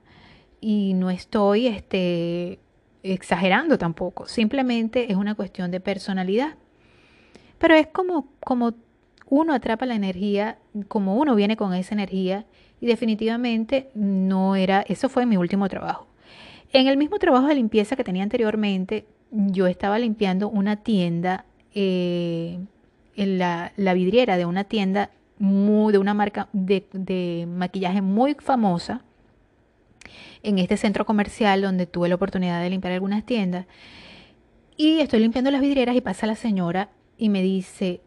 y 0.59 0.93
no 0.93 1.09
estoy 1.09 1.67
este, 1.67 2.59
exagerando 3.03 3.77
tampoco. 3.77 4.27
Simplemente 4.27 5.11
es 5.11 5.17
una 5.17 5.35
cuestión 5.35 5.71
de 5.71 5.79
personalidad. 5.79 6.55
Pero 7.57 7.75
es 7.75 7.87
como, 7.87 8.27
como 8.41 8.73
uno 9.29 9.53
atrapa 9.53 9.85
la 9.85 9.95
energía, 9.95 10.57
como 10.89 11.15
uno 11.15 11.35
viene 11.35 11.55
con 11.55 11.73
esa 11.73 11.95
energía 11.95 12.45
y 12.81 12.87
definitivamente 12.87 13.89
no 13.95 14.55
era, 14.57 14.81
eso 14.81 15.07
fue 15.07 15.25
mi 15.25 15.37
último 15.37 15.69
trabajo. 15.69 16.07
En 16.73 16.87
el 16.87 16.97
mismo 16.97 17.19
trabajo 17.19 17.47
de 17.47 17.55
limpieza 17.55 17.95
que 17.95 18.03
tenía 18.03 18.23
anteriormente, 18.23 19.05
yo 19.33 19.67
estaba 19.67 19.97
limpiando 19.97 20.47
una 20.47 20.77
tienda, 20.77 21.45
eh, 21.73 22.59
en 23.15 23.37
la, 23.37 23.71
vidriera 23.77 24.37
de 24.37 24.45
una 24.45 24.63
tienda 24.63 25.09
de 25.39 25.97
una 25.97 26.13
marca 26.13 26.47
de, 26.53 27.47
maquillaje 27.47 28.01
muy 28.01 28.35
famosa 28.35 29.01
en 30.43 30.59
este 30.59 30.77
centro 30.77 31.05
comercial 31.05 31.61
donde 31.61 31.85
tuve 31.85 32.09
la 32.09 32.15
oportunidad 32.15 32.61
de 32.61 32.69
limpiar 32.69 32.93
algunas 32.93 33.25
tiendas. 33.25 33.65
Y 34.77 34.99
estoy 34.99 35.19
limpiando 35.19 35.51
las 35.51 35.61
vidrieras 35.61 35.95
y 35.95 36.01
pasa 36.01 36.27
la 36.27 36.35
señora 36.35 36.89
y 37.17 37.29
me 37.29 37.41
dice, 37.41 38.01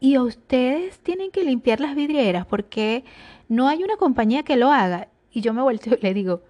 ¿y 0.00 0.18
ustedes 0.18 0.98
tienen 1.00 1.30
que 1.30 1.44
limpiar 1.44 1.80
las 1.80 1.94
vidrieras 1.94 2.46
porque 2.46 3.04
no 3.48 3.68
hay 3.68 3.82
una 3.82 3.96
compañía 3.96 4.42
que 4.42 4.56
lo 4.56 4.70
haga? 4.70 5.08
Y 5.30 5.40
yo 5.40 5.52
me 5.52 5.62
vuelto 5.62 5.90
y 5.94 6.02
le 6.02 6.14
digo, 6.14 6.42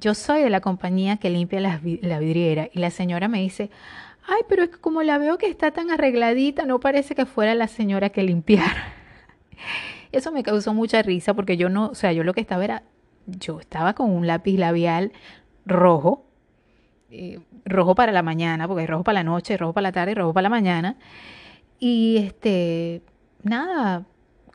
yo 0.00 0.14
soy 0.14 0.42
de 0.42 0.50
la 0.50 0.60
compañía 0.60 1.18
que 1.18 1.30
limpia 1.30 1.60
la 1.60 1.78
vidriera. 1.78 2.68
Y 2.72 2.78
la 2.78 2.90
señora 2.90 3.28
me 3.28 3.40
dice, 3.40 3.70
ay, 4.26 4.42
pero 4.48 4.64
es 4.64 4.70
que 4.70 4.78
como 4.78 5.02
la 5.02 5.18
veo 5.18 5.38
que 5.38 5.46
está 5.46 5.70
tan 5.70 5.90
arregladita, 5.90 6.64
no 6.64 6.80
parece 6.80 7.14
que 7.14 7.26
fuera 7.26 7.54
la 7.54 7.68
señora 7.68 8.10
que 8.10 8.22
limpiara. 8.22 8.94
Eso 10.12 10.32
me 10.32 10.42
causó 10.42 10.74
mucha 10.74 11.02
risa 11.02 11.34
porque 11.34 11.56
yo 11.56 11.68
no, 11.68 11.88
o 11.88 11.94
sea, 11.94 12.12
yo 12.12 12.24
lo 12.24 12.32
que 12.32 12.40
estaba 12.40 12.64
era, 12.64 12.82
yo 13.26 13.60
estaba 13.60 13.94
con 13.94 14.10
un 14.10 14.26
lápiz 14.26 14.56
labial 14.58 15.12
rojo, 15.66 16.24
eh, 17.10 17.40
rojo 17.64 17.94
para 17.94 18.12
la 18.12 18.22
mañana, 18.22 18.66
porque 18.66 18.82
hay 18.82 18.86
rojo 18.86 19.04
para 19.04 19.20
la 19.20 19.24
noche, 19.24 19.56
rojo 19.56 19.72
para 19.72 19.88
la 19.88 19.92
tarde 19.92 20.14
rojo 20.14 20.32
para 20.32 20.44
la 20.44 20.48
mañana. 20.48 20.96
Y 21.78 22.16
este, 22.18 23.02
nada, 23.42 24.04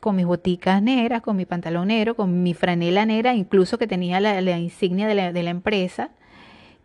con 0.00 0.16
mis 0.16 0.26
boticas 0.26 0.82
negras, 0.82 1.22
con 1.22 1.36
mi 1.36 1.46
pantalón 1.46 1.88
negro, 1.88 2.14
con 2.16 2.42
mi 2.42 2.54
franela 2.54 3.06
negra, 3.06 3.34
incluso 3.34 3.78
que 3.78 3.86
tenía 3.86 4.20
la, 4.20 4.58
insignia 4.58 5.06
de 5.08 5.42
la, 5.42 5.50
empresa. 5.50 6.10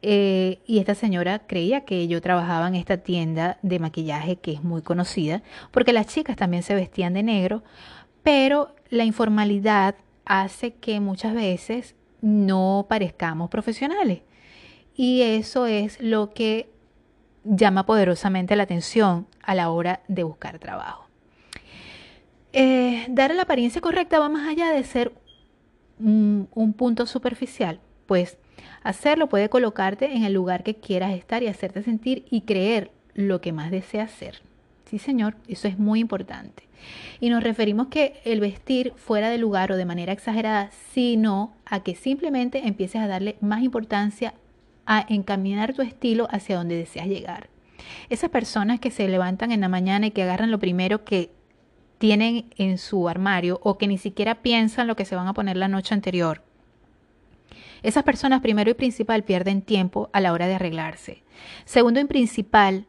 Eh, 0.01 0.59
y 0.65 0.79
esta 0.79 0.95
señora 0.95 1.39
creía 1.39 1.85
que 1.85 2.07
yo 2.07 2.21
trabajaba 2.21 2.67
en 2.67 2.75
esta 2.75 2.97
tienda 2.97 3.59
de 3.61 3.79
maquillaje 3.79 4.37
que 4.37 4.53
es 4.53 4.63
muy 4.63 4.81
conocida, 4.81 5.43
porque 5.71 5.93
las 5.93 6.07
chicas 6.07 6.35
también 6.35 6.63
se 6.63 6.73
vestían 6.73 7.13
de 7.13 7.23
negro, 7.23 7.63
pero 8.23 8.73
la 8.89 9.03
informalidad 9.03 9.95
hace 10.25 10.73
que 10.73 10.99
muchas 10.99 11.33
veces 11.33 11.95
no 12.21 12.85
parezcamos 12.89 13.49
profesionales. 13.49 14.21
Y 14.95 15.21
eso 15.21 15.65
es 15.67 15.99
lo 15.99 16.33
que 16.33 16.69
llama 17.43 17.85
poderosamente 17.85 18.55
la 18.55 18.63
atención 18.63 19.27
a 19.41 19.55
la 19.55 19.69
hora 19.69 20.01
de 20.07 20.23
buscar 20.23 20.59
trabajo. 20.59 21.00
Eh, 22.53 23.05
dar 23.09 23.33
la 23.33 23.43
apariencia 23.43 23.81
correcta 23.81 24.19
va 24.19 24.29
más 24.29 24.47
allá 24.47 24.71
de 24.71 24.83
ser 24.83 25.13
un 25.99 26.73
punto 26.75 27.05
superficial, 27.05 27.79
pues 28.07 28.37
Hacerlo 28.83 29.27
puede 29.29 29.49
colocarte 29.49 30.15
en 30.15 30.23
el 30.23 30.33
lugar 30.33 30.63
que 30.63 30.75
quieras 30.75 31.13
estar 31.13 31.43
y 31.43 31.47
hacerte 31.47 31.83
sentir 31.83 32.25
y 32.29 32.41
creer 32.41 32.91
lo 33.13 33.41
que 33.41 33.51
más 33.51 33.71
deseas 33.71 34.11
ser. 34.11 34.41
Sí, 34.85 34.97
señor, 34.97 35.35
eso 35.47 35.67
es 35.67 35.77
muy 35.77 35.99
importante. 35.99 36.63
Y 37.19 37.29
nos 37.29 37.43
referimos 37.43 37.87
que 37.87 38.19
el 38.25 38.39
vestir 38.39 38.93
fuera 38.95 39.29
de 39.29 39.37
lugar 39.37 39.71
o 39.71 39.77
de 39.77 39.85
manera 39.85 40.11
exagerada, 40.11 40.71
sino 40.93 41.53
a 41.65 41.81
que 41.83 41.95
simplemente 41.95 42.67
empieces 42.67 43.01
a 43.01 43.07
darle 43.07 43.37
más 43.39 43.61
importancia 43.61 44.33
a 44.87 45.05
encaminar 45.07 45.73
tu 45.73 45.83
estilo 45.83 46.27
hacia 46.31 46.57
donde 46.57 46.75
deseas 46.75 47.07
llegar. 47.07 47.49
Esas 48.09 48.31
personas 48.31 48.79
que 48.79 48.89
se 48.89 49.07
levantan 49.07 49.51
en 49.51 49.61
la 49.61 49.69
mañana 49.69 50.07
y 50.07 50.11
que 50.11 50.23
agarran 50.23 50.51
lo 50.51 50.59
primero 50.59 51.05
que 51.05 51.29
tienen 52.01 52.49
en 52.57 52.77
su 52.77 53.07
armario 53.07 53.61
o 53.63 53.77
que 53.77 53.87
ni 53.87 53.97
siquiera 53.97 54.41
piensan 54.41 54.87
lo 54.87 54.97
que 54.97 55.05
se 55.05 55.15
van 55.15 55.29
a 55.29 55.33
poner 55.33 55.55
la 55.55 55.69
noche 55.69 55.93
anterior 55.93 56.41
esas 57.83 58.03
personas 58.03 58.41
primero 58.41 58.69
y 58.69 58.75
principal 58.75 59.23
pierden 59.23 59.61
tiempo 59.61 60.09
a 60.13 60.21
la 60.21 60.33
hora 60.33 60.47
de 60.47 60.55
arreglarse. 60.55 61.23
Segundo 61.65 61.99
y 61.99 62.05
principal, 62.05 62.85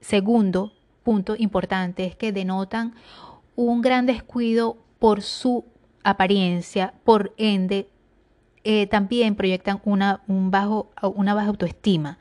segundo 0.00 0.72
punto 1.02 1.36
importante 1.38 2.04
es 2.04 2.16
que 2.16 2.32
denotan 2.32 2.94
un 3.54 3.80
gran 3.80 4.06
descuido 4.06 4.76
por 4.98 5.22
su 5.22 5.64
apariencia, 6.04 6.94
por 7.04 7.32
ende 7.38 7.88
eh, 8.64 8.86
también 8.88 9.36
proyectan 9.36 9.80
una, 9.84 10.22
una 10.26 11.34
baja 11.34 11.48
autoestima. 11.48 12.18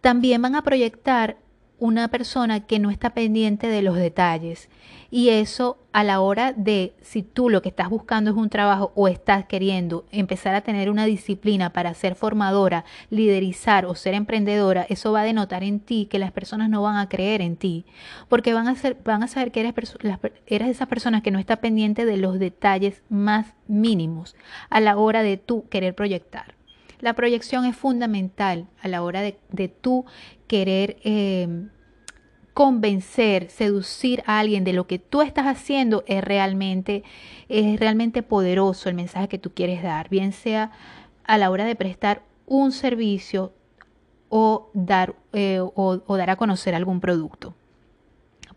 También 0.00 0.40
van 0.40 0.54
a 0.54 0.62
proyectar 0.62 1.36
una 1.80 2.08
persona 2.08 2.60
que 2.60 2.78
no 2.78 2.90
está 2.90 3.10
pendiente 3.10 3.66
de 3.66 3.82
los 3.82 3.96
detalles. 3.96 4.68
Y 5.10 5.30
eso 5.30 5.78
a 5.92 6.04
la 6.04 6.20
hora 6.20 6.52
de, 6.52 6.94
si 7.00 7.22
tú 7.22 7.48
lo 7.48 7.62
que 7.62 7.70
estás 7.70 7.88
buscando 7.88 8.30
es 8.30 8.36
un 8.36 8.48
trabajo 8.48 8.92
o 8.94 9.08
estás 9.08 9.46
queriendo 9.46 10.04
empezar 10.12 10.54
a 10.54 10.60
tener 10.60 10.88
una 10.88 11.04
disciplina 11.06 11.72
para 11.72 11.94
ser 11.94 12.14
formadora, 12.14 12.84
liderizar 13.08 13.86
o 13.86 13.96
ser 13.96 14.14
emprendedora, 14.14 14.86
eso 14.88 15.10
va 15.10 15.22
a 15.22 15.24
denotar 15.24 15.64
en 15.64 15.80
ti 15.80 16.06
que 16.08 16.20
las 16.20 16.30
personas 16.30 16.70
no 16.70 16.82
van 16.82 16.96
a 16.96 17.08
creer 17.08 17.40
en 17.40 17.56
ti, 17.56 17.86
porque 18.28 18.54
van 18.54 18.68
a, 18.68 18.76
ser, 18.76 18.98
van 19.04 19.24
a 19.24 19.26
saber 19.26 19.50
que 19.50 19.60
eres, 19.60 19.74
eres 20.46 20.68
esa 20.68 20.86
persona 20.86 21.22
que 21.22 21.32
no 21.32 21.40
está 21.40 21.56
pendiente 21.56 22.04
de 22.04 22.16
los 22.16 22.38
detalles 22.38 23.02
más 23.08 23.54
mínimos 23.66 24.36
a 24.68 24.78
la 24.78 24.96
hora 24.96 25.24
de 25.24 25.38
tú 25.38 25.64
querer 25.70 25.96
proyectar. 25.96 26.59
La 27.00 27.14
proyección 27.14 27.64
es 27.64 27.76
fundamental 27.76 28.66
a 28.82 28.88
la 28.88 29.02
hora 29.02 29.22
de, 29.22 29.68
tú 29.68 30.04
querer 30.46 30.98
eh, 31.02 31.68
convencer, 32.54 33.50
seducir 33.50 34.22
a 34.26 34.38
alguien 34.38 34.64
de 34.64 34.72
lo 34.72 34.86
que 34.86 34.98
tú 34.98 35.22
estás 35.22 35.46
haciendo 35.46 36.04
es 36.06 36.22
realmente, 36.22 37.02
es 37.48 37.80
realmente 37.80 38.22
poderoso 38.22 38.88
el 38.88 38.94
mensaje 38.94 39.28
que 39.28 39.38
tú 39.38 39.52
quieres 39.54 39.82
dar, 39.82 40.08
bien 40.10 40.32
sea 40.32 40.72
a 41.24 41.38
la 41.38 41.50
hora 41.50 41.64
de 41.64 41.76
prestar 41.76 42.22
un 42.46 42.72
servicio 42.72 43.52
o 44.28 44.70
dar, 44.74 45.14
eh, 45.32 45.60
o 45.60 46.16
dar 46.16 46.30
a 46.30 46.36
conocer 46.36 46.74
algún 46.74 47.00
producto. 47.00 47.54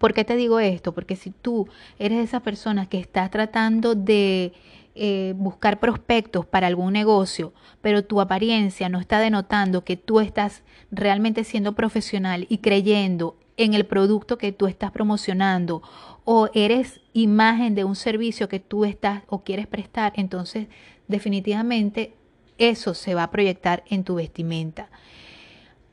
¿Por 0.03 0.13
qué 0.13 0.25
te 0.25 0.35
digo 0.35 0.59
esto? 0.59 0.93
Porque 0.93 1.15
si 1.15 1.31
tú 1.31 1.69
eres 1.97 2.17
de 2.17 2.25
esas 2.25 2.41
personas 2.41 2.89
que 2.89 2.99
estás 2.99 3.31
tratando 3.31 3.95
de 3.95 4.51
eh, 4.95 5.33
buscar 5.35 5.79
prospectos 5.79 6.45
para 6.45 6.67
algún 6.67 6.93
negocio, 6.93 7.53
pero 7.81 8.03
tu 8.03 8.21
apariencia 8.21 8.89
no 8.89 8.99
está 8.99 9.19
denotando 9.19 9.83
que 9.83 9.97
tú 9.97 10.19
estás 10.19 10.63
realmente 10.91 11.43
siendo 11.43 11.73
profesional 11.73 12.45
y 12.49 12.59
creyendo 12.59 13.35
en 13.57 13.73
el 13.73 13.85
producto 13.85 14.37
que 14.37 14.51
tú 14.51 14.67
estás 14.67 14.91
promocionando 14.91 15.81
o 16.25 16.49
eres 16.53 17.01
imagen 17.13 17.75
de 17.75 17.83
un 17.83 17.95
servicio 17.95 18.47
que 18.49 18.59
tú 18.59 18.85
estás 18.85 19.23
o 19.27 19.43
quieres 19.43 19.67
prestar, 19.67 20.13
entonces 20.15 20.67
definitivamente 21.07 22.13
eso 22.57 22.93
se 22.93 23.15
va 23.15 23.23
a 23.23 23.31
proyectar 23.31 23.83
en 23.89 24.03
tu 24.03 24.15
vestimenta. 24.15 24.89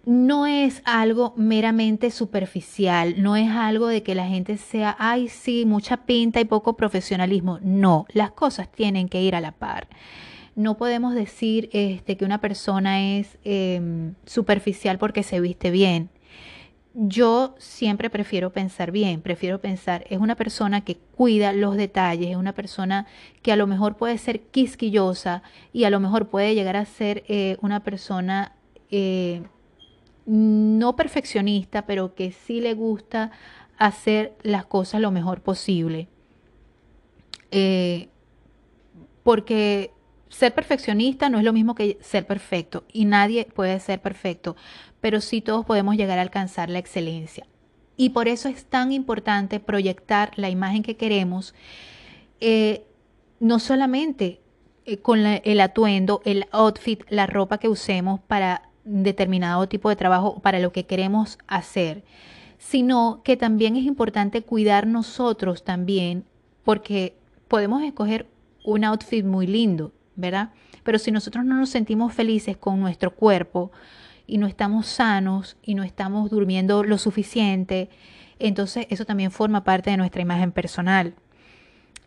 No 0.05 0.47
es 0.47 0.83
algo 0.85 1.35
meramente 1.37 2.11
superficial, 2.11 3.23
no 3.23 3.37
es 3.37 3.51
algo 3.51 3.87
de 3.87 4.03
que 4.03 4.15
la 4.15 4.27
gente 4.27 4.57
sea, 4.57 4.97
ay, 4.99 5.29
sí, 5.29 5.65
mucha 5.67 5.99
pinta 5.99 6.41
y 6.41 6.45
poco 6.45 6.77
profesionalismo. 6.77 7.59
No, 7.63 8.07
las 8.13 8.31
cosas 8.31 8.71
tienen 8.73 9.09
que 9.09 9.23
ir 9.23 9.35
a 9.35 9.41
la 9.41 9.53
par. 9.53 9.89
No 10.57 10.77
podemos 10.77 11.15
decir 11.15 11.69
este, 11.73 12.17
que 12.17 12.25
una 12.25 12.41
persona 12.41 13.19
es 13.19 13.39
em, 13.45 14.15
superficial 14.25 14.99
porque 14.99 15.23
se 15.23 15.41
viste 15.41 15.71
bien 15.71 16.11
yo 16.95 17.55
siempre 17.59 18.11
prefiero 18.11 18.51
pensar 18.51 18.91
bien, 18.91 19.21
prefiero 19.21 19.61
pensar, 19.61 20.05
es 20.11 20.19
una 20.19 20.35
persona 20.35 20.81
que 20.81 20.97
cuida 20.97 21.53
los 21.53 21.77
detalles, 21.77 22.31
es 22.31 22.37
una 22.37 22.53
persona 22.53 23.07
que 23.43 23.53
a 23.53 23.57
lo 23.57 23.67
mejor 23.67 23.97
puede 23.97 24.19
ser 24.19 24.41
quisquillosa 24.41 25.43
y 25.73 25.85
a 25.85 25.91
lo 25.91 26.01
mejor 26.01 26.29
puede 26.29 26.55
llegar 26.55 26.77
a 26.77 26.85
ser 26.85 27.25
eh, 27.29 27.57
una 27.61 27.81
persona 27.85 28.53
eh, 28.91 29.43
no 30.27 30.97
perfeccionista, 30.97 31.87
pero 31.87 32.15
que 32.15 32.33
sí 32.33 32.61
le 32.61 32.75
gusta 32.75 33.31
hacer 33.79 34.37
las 34.43 34.67
cosas 34.67 35.01
lo 35.01 35.11
mejor 35.11 35.41
posible. 35.41 36.09
Eh, 37.51 38.09
porque 39.23 39.93
ser 40.29 40.55
perfeccionista 40.55 41.29
no 41.29 41.39
es 41.39 41.45
lo 41.45 41.53
mismo 41.53 41.75
que 41.75 41.99
ser 42.01 42.27
perfecto 42.27 42.85
y 42.93 43.05
nadie 43.05 43.47
puede 43.47 43.81
ser 43.81 44.01
perfecto, 44.01 44.57
pero 45.01 45.21
sí 45.21 45.41
todos 45.41 45.67
podemos 45.67 45.97
llegar 45.97 46.19
a 46.19 46.23
alcanzar 46.23 46.71
la 46.71 46.79
excelencia. 46.79 47.47
Y 47.97 48.11
por 48.11 48.29
eso 48.29 48.49
es 48.49 48.65
tan 48.65 48.93
importante 48.93 49.61
proyectar 49.61 50.33
la 50.37 50.49
imagen 50.49 50.83
que 50.83 50.97
queremos, 50.97 51.55
eh, 52.41 52.85
no 53.41 53.59
solamente 53.59 54.41
eh, 54.87 54.99
con 54.99 55.27
el 55.27 55.61
atuendo, 55.61 56.23
el 56.25 56.47
outfit, 56.53 57.03
la 57.11 57.27
ropa 57.27 57.59
que 57.59 57.69
usemos 57.69 58.21
para 58.21 58.70
determinado 58.91 59.69
tipo 59.69 59.89
de 59.89 59.97
trabajo, 59.97 60.41
para 60.41 60.59
lo 60.59 60.73
que 60.73 60.87
queremos 60.87 61.39
hacer, 61.47 62.05
sino 62.59 63.23
que 63.25 63.37
también 63.37 63.77
es 63.77 63.85
importante 63.85 64.43
cuidar 64.43 64.87
nosotros 64.87 65.65
también, 65.65 66.25
porque 66.65 67.17
podemos 67.49 67.83
escoger 67.83 68.27
un 68.65 68.85
outfit 68.85 69.25
muy 69.25 69.47
lindo, 69.47 69.93
¿verdad? 70.17 70.51
Pero 70.83 70.99
si 70.99 71.11
nosotros 71.11 71.45
no 71.45 71.57
nos 71.57 71.71
sentimos 71.71 72.13
felices 72.13 72.57
con 72.57 72.81
nuestro 72.81 73.15
cuerpo, 73.15 73.71
y 74.31 74.39
no 74.39 74.47
estamos 74.47 74.87
sanos 74.87 75.57
y 75.61 75.75
no 75.75 75.83
estamos 75.83 76.31
durmiendo 76.31 76.85
lo 76.85 76.99
suficiente, 76.99 77.91
entonces 78.39 78.87
eso 78.89 79.05
también 79.05 79.33
forma 79.33 79.65
parte 79.65 79.91
de 79.91 79.97
nuestra 79.97 80.23
imagen 80.23 80.53
personal. 80.53 81.15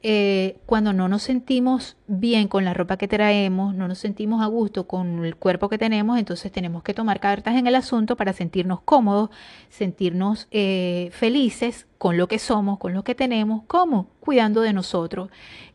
Eh, 0.05 0.59
cuando 0.65 0.91
no 0.91 1.07
nos 1.07 1.23
sentimos 1.23 1.95
bien 2.07 2.49
con 2.49 2.65
la 2.65 2.73
ropa 2.73 2.97
que 2.97 3.07
traemos, 3.07 3.73
no 3.73 3.87
nos 3.87 3.99
sentimos 3.99 4.41
a 4.41 4.47
gusto 4.47 4.85
con 4.85 5.23
el 5.23 5.37
cuerpo 5.37 5.69
que 5.69 5.77
tenemos, 5.77 6.19
entonces 6.19 6.51
tenemos 6.51 6.83
que 6.83 6.93
tomar 6.93 7.21
cartas 7.21 7.55
en 7.55 7.67
el 7.67 7.75
asunto 7.75 8.17
para 8.17 8.33
sentirnos 8.33 8.81
cómodos, 8.81 9.29
sentirnos 9.69 10.49
eh, 10.51 11.09
felices 11.13 11.87
con 11.97 12.17
lo 12.17 12.27
que 12.27 12.37
somos, 12.37 12.79
con 12.79 12.93
lo 12.93 13.05
que 13.05 13.15
tenemos, 13.15 13.63
¿cómo? 13.67 14.09
Cuidando 14.19 14.59
de 14.59 14.73
nosotros. 14.73 15.29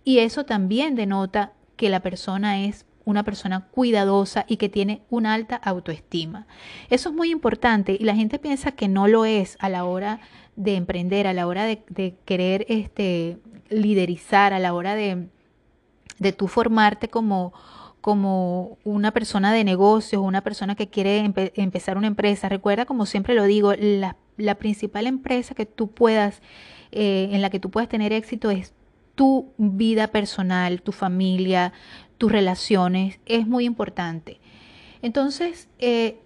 Y 0.05 0.19
eso 0.19 0.45
también 0.45 0.95
denota 0.95 1.53
que 1.77 1.89
la 1.89 2.01
persona 2.01 2.65
es 2.65 2.85
una 3.07 3.25
persona 3.25 3.69
cuidadosa 3.71 4.45
y 4.47 4.59
que 4.59 4.69
tiene 4.69 5.01
una 5.09 5.33
alta 5.33 5.57
autoestima. 5.57 6.47
Eso 6.91 7.09
es 7.09 7.15
muy 7.15 7.31
importante 7.31 7.97
y 7.99 8.05
la 8.05 8.15
gente 8.15 8.39
piensa 8.39 8.73
que 8.73 8.89
no 8.89 9.09
lo 9.09 9.25
es 9.25 9.57
a 9.61 9.71
la 9.71 9.87
hora 9.87 10.21
de 10.57 10.75
emprender, 10.75 11.27
a 11.27 11.33
la 11.33 11.47
hora 11.47 11.65
de, 11.65 12.15
querer 12.27 12.67
este, 12.69 13.39
liderizar, 13.71 14.53
a 14.53 14.59
la 14.59 14.75
hora 14.75 14.95
de, 14.95 15.29
de 16.19 16.33
tú 16.33 16.49
formarte 16.49 17.09
como, 17.09 17.53
como 18.01 18.79
una 18.85 19.13
persona 19.13 19.53
de 19.53 19.65
negocios, 19.65 20.23
una 20.23 20.43
persona 20.43 20.75
que 20.75 20.89
quiere 20.89 21.31
empezar 21.55 21.99
una 21.99 22.07
empresa. 22.07 22.49
Recuerda, 22.49 22.87
como 22.87 23.07
siempre 23.07 23.35
lo 23.35 23.45
digo, 23.45 23.73
la, 23.77 24.55
principal 24.57 25.07
empresa 25.07 25.55
que 25.55 25.67
tú 25.67 25.91
puedas, 25.91 26.41
eh, 26.93 27.29
en 27.33 27.43
la 27.43 27.51
que 27.51 27.61
tú 27.61 27.71
puedas 27.71 27.89
tener 27.89 28.13
éxito 28.13 28.51
es 28.51 28.73
tu 29.15 29.53
vida 29.59 30.09
personal, 30.09 30.81
tu 30.81 30.93
familia, 30.93 31.73
tus 32.19 32.31
relaciones, 32.31 33.19
es 33.27 33.47
muy 33.47 33.65
importante. 33.65 34.39
Entonces, 35.03 35.69
eh, 35.79 36.21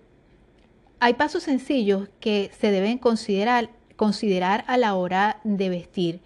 hay 1.01 1.15
pasos 1.15 1.43
sencillos 1.43 2.09
que 2.21 2.51
se 2.59 2.71
deben 2.71 2.99
considerar, 2.99 3.71
considerar 3.97 4.65
a 4.67 4.77
la 4.77 4.95
hora 4.95 5.41
de 5.43 5.69
vestir 5.69 6.21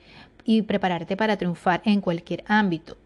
y 0.47 0.63
prepararte 0.63 1.17
para 1.17 1.37
triunfar 1.37 1.83
en 1.85 2.01
cualquier 2.01 2.45
ámbito. 2.47 2.97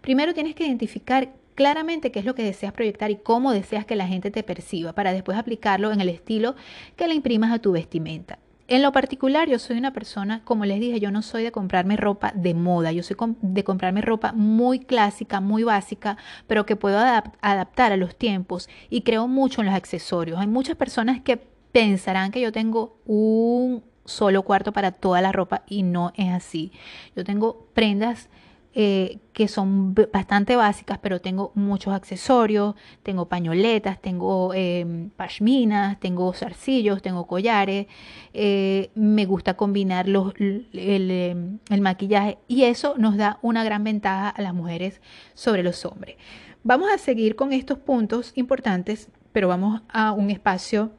Primero 0.00 0.34
tienes 0.34 0.54
que 0.54 0.66
identificar 0.66 1.32
claramente 1.54 2.12
qué 2.12 2.20
es 2.20 2.24
lo 2.24 2.34
que 2.34 2.44
deseas 2.44 2.72
proyectar 2.72 3.10
y 3.10 3.16
cómo 3.16 3.52
deseas 3.52 3.84
que 3.84 3.96
la 3.96 4.06
gente 4.06 4.30
te 4.30 4.42
perciba 4.42 4.92
para 4.92 5.12
después 5.12 5.36
aplicarlo 5.36 5.92
en 5.92 6.00
el 6.00 6.08
estilo 6.08 6.54
que 6.96 7.08
le 7.08 7.14
imprimas 7.14 7.52
a 7.52 7.58
tu 7.58 7.72
vestimenta. 7.72 8.38
En 8.68 8.82
lo 8.82 8.92
particular, 8.92 9.48
yo 9.48 9.58
soy 9.58 9.78
una 9.78 9.92
persona, 9.92 10.42
como 10.44 10.64
les 10.64 10.78
dije, 10.78 11.00
yo 11.00 11.10
no 11.10 11.22
soy 11.22 11.42
de 11.42 11.50
comprarme 11.50 11.96
ropa 11.96 12.32
de 12.36 12.54
moda, 12.54 12.92
yo 12.92 13.02
soy 13.02 13.16
de 13.42 13.64
comprarme 13.64 14.00
ropa 14.00 14.32
muy 14.32 14.78
clásica, 14.78 15.40
muy 15.40 15.64
básica, 15.64 16.16
pero 16.46 16.66
que 16.66 16.76
puedo 16.76 16.98
adaptar 16.98 17.92
a 17.92 17.96
los 17.96 18.14
tiempos 18.14 18.68
y 18.88 19.00
creo 19.00 19.26
mucho 19.26 19.60
en 19.60 19.66
los 19.66 19.74
accesorios. 19.74 20.38
Hay 20.38 20.46
muchas 20.46 20.76
personas 20.76 21.20
que 21.20 21.36
pensarán 21.72 22.30
que 22.30 22.40
yo 22.40 22.52
tengo 22.52 23.00
un 23.06 23.82
solo 24.04 24.42
cuarto 24.42 24.72
para 24.72 24.92
toda 24.92 25.20
la 25.20 25.32
ropa 25.32 25.62
y 25.68 25.82
no 25.82 26.12
es 26.16 26.30
así. 26.30 26.72
Yo 27.14 27.24
tengo 27.24 27.66
prendas 27.74 28.28
eh, 28.72 29.18
que 29.32 29.48
son 29.48 29.96
bastante 30.12 30.54
básicas, 30.54 30.98
pero 31.02 31.20
tengo 31.20 31.50
muchos 31.56 31.92
accesorios, 31.92 32.76
tengo 33.02 33.26
pañoletas, 33.26 34.00
tengo 34.00 34.52
eh, 34.54 35.08
pashminas, 35.16 35.98
tengo 35.98 36.32
zarcillos, 36.32 37.02
tengo 37.02 37.26
collares, 37.26 37.88
eh, 38.32 38.90
me 38.94 39.26
gusta 39.26 39.54
combinar 39.54 40.06
los, 40.06 40.34
em, 40.38 41.58
el 41.68 41.80
maquillaje 41.80 42.38
y 42.46 42.62
eso 42.62 42.94
nos 42.96 43.16
da 43.16 43.40
una 43.42 43.64
gran 43.64 43.82
ventaja 43.82 44.28
a 44.28 44.40
las 44.40 44.54
mujeres 44.54 45.00
sobre 45.34 45.64
los 45.64 45.84
hombres. 45.84 46.16
Vamos 46.62 46.90
a 46.92 46.98
seguir 46.98 47.34
con 47.34 47.52
estos 47.52 47.78
puntos 47.78 48.32
importantes, 48.36 49.08
pero 49.32 49.48
vamos 49.48 49.82
a 49.88 50.12
un 50.12 50.30
espacio, 50.30 50.92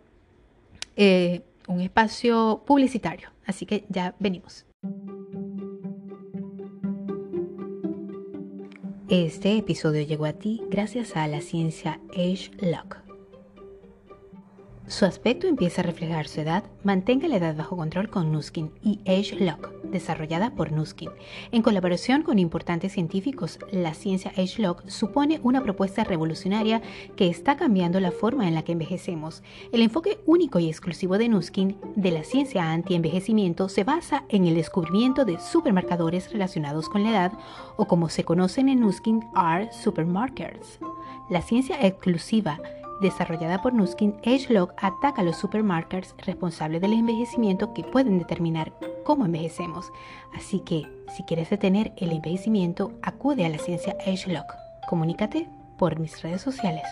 un 1.71 1.81
espacio 1.81 2.63
publicitario. 2.65 3.29
Así 3.45 3.65
que 3.65 3.85
ya 3.89 4.15
venimos. 4.19 4.65
Este 9.09 9.57
episodio 9.57 10.03
llegó 10.03 10.25
a 10.25 10.33
ti 10.33 10.61
gracias 10.69 11.17
a 11.17 11.27
la 11.27 11.41
ciencia 11.41 11.99
Age 12.11 12.51
Lock. 12.61 12.97
Su 14.87 15.05
aspecto 15.05 15.47
empieza 15.47 15.81
a 15.81 15.85
reflejar 15.85 16.27
su 16.27 16.41
edad, 16.41 16.63
mantenga 16.83 17.27
la 17.27 17.37
edad 17.37 17.55
bajo 17.55 17.77
control 17.77 18.09
con 18.09 18.31
Nuskin 18.31 18.71
y 18.81 18.99
Age 19.05 19.37
Lock, 19.43 19.71
desarrollada 19.91 20.51
por 20.55 20.71
Nuskin. 20.71 21.09
En 21.51 21.61
colaboración 21.61 22.23
con 22.23 22.39
importantes 22.39 22.93
científicos, 22.93 23.59
la 23.71 23.93
ciencia 23.93 24.31
Lock 24.57 24.87
supone 24.87 25.39
una 25.43 25.61
propuesta 25.61 26.03
revolucionaria 26.03 26.81
que 27.15 27.29
está 27.29 27.57
cambiando 27.57 27.99
la 27.99 28.11
forma 28.11 28.47
en 28.47 28.55
la 28.55 28.63
que 28.63 28.71
envejecemos. 28.71 29.43
El 29.71 29.81
enfoque 29.81 30.19
único 30.25 30.59
y 30.59 30.67
exclusivo 30.67 31.17
de 31.17 31.29
Nuskin 31.29 31.77
de 31.95 32.11
la 32.11 32.23
ciencia 32.23 32.71
anti-envejecimiento 32.71 33.69
se 33.69 33.83
basa 33.83 34.23
en 34.29 34.45
el 34.45 34.55
descubrimiento 34.55 35.25
de 35.25 35.39
supermarcadores 35.39 36.31
relacionados 36.31 36.89
con 36.89 37.03
la 37.03 37.11
edad 37.11 37.33
o 37.77 37.85
como 37.85 38.09
se 38.09 38.23
conocen 38.23 38.69
en 38.69 38.79
Nuskin, 38.79 39.21
are 39.35 39.69
supermarkers. 39.71 40.79
La 41.29 41.41
ciencia 41.41 41.77
exclusiva 41.85 42.59
desarrollada 43.01 43.61
por 43.61 43.73
Nuskin, 43.73 44.15
AgeLog 44.25 44.73
ataca 44.77 45.21
a 45.21 45.25
los 45.25 45.37
supermarkers 45.37 46.15
responsables 46.19 46.81
del 46.81 46.93
envejecimiento 46.93 47.73
que 47.73 47.83
pueden 47.83 48.19
determinar 48.19 48.73
cómo 49.03 49.25
envejecemos. 49.25 49.91
Así 50.33 50.59
que, 50.61 50.87
si 51.15 51.23
quieres 51.23 51.49
detener 51.49 51.91
el 51.97 52.11
envejecimiento, 52.11 52.93
acude 53.01 53.45
a 53.45 53.49
la 53.49 53.57
ciencia 53.57 53.97
AgeLog. 54.05 54.45
Comunícate 54.87 55.49
por 55.77 55.99
mis 55.99 56.21
redes 56.21 56.41
sociales. 56.41 56.85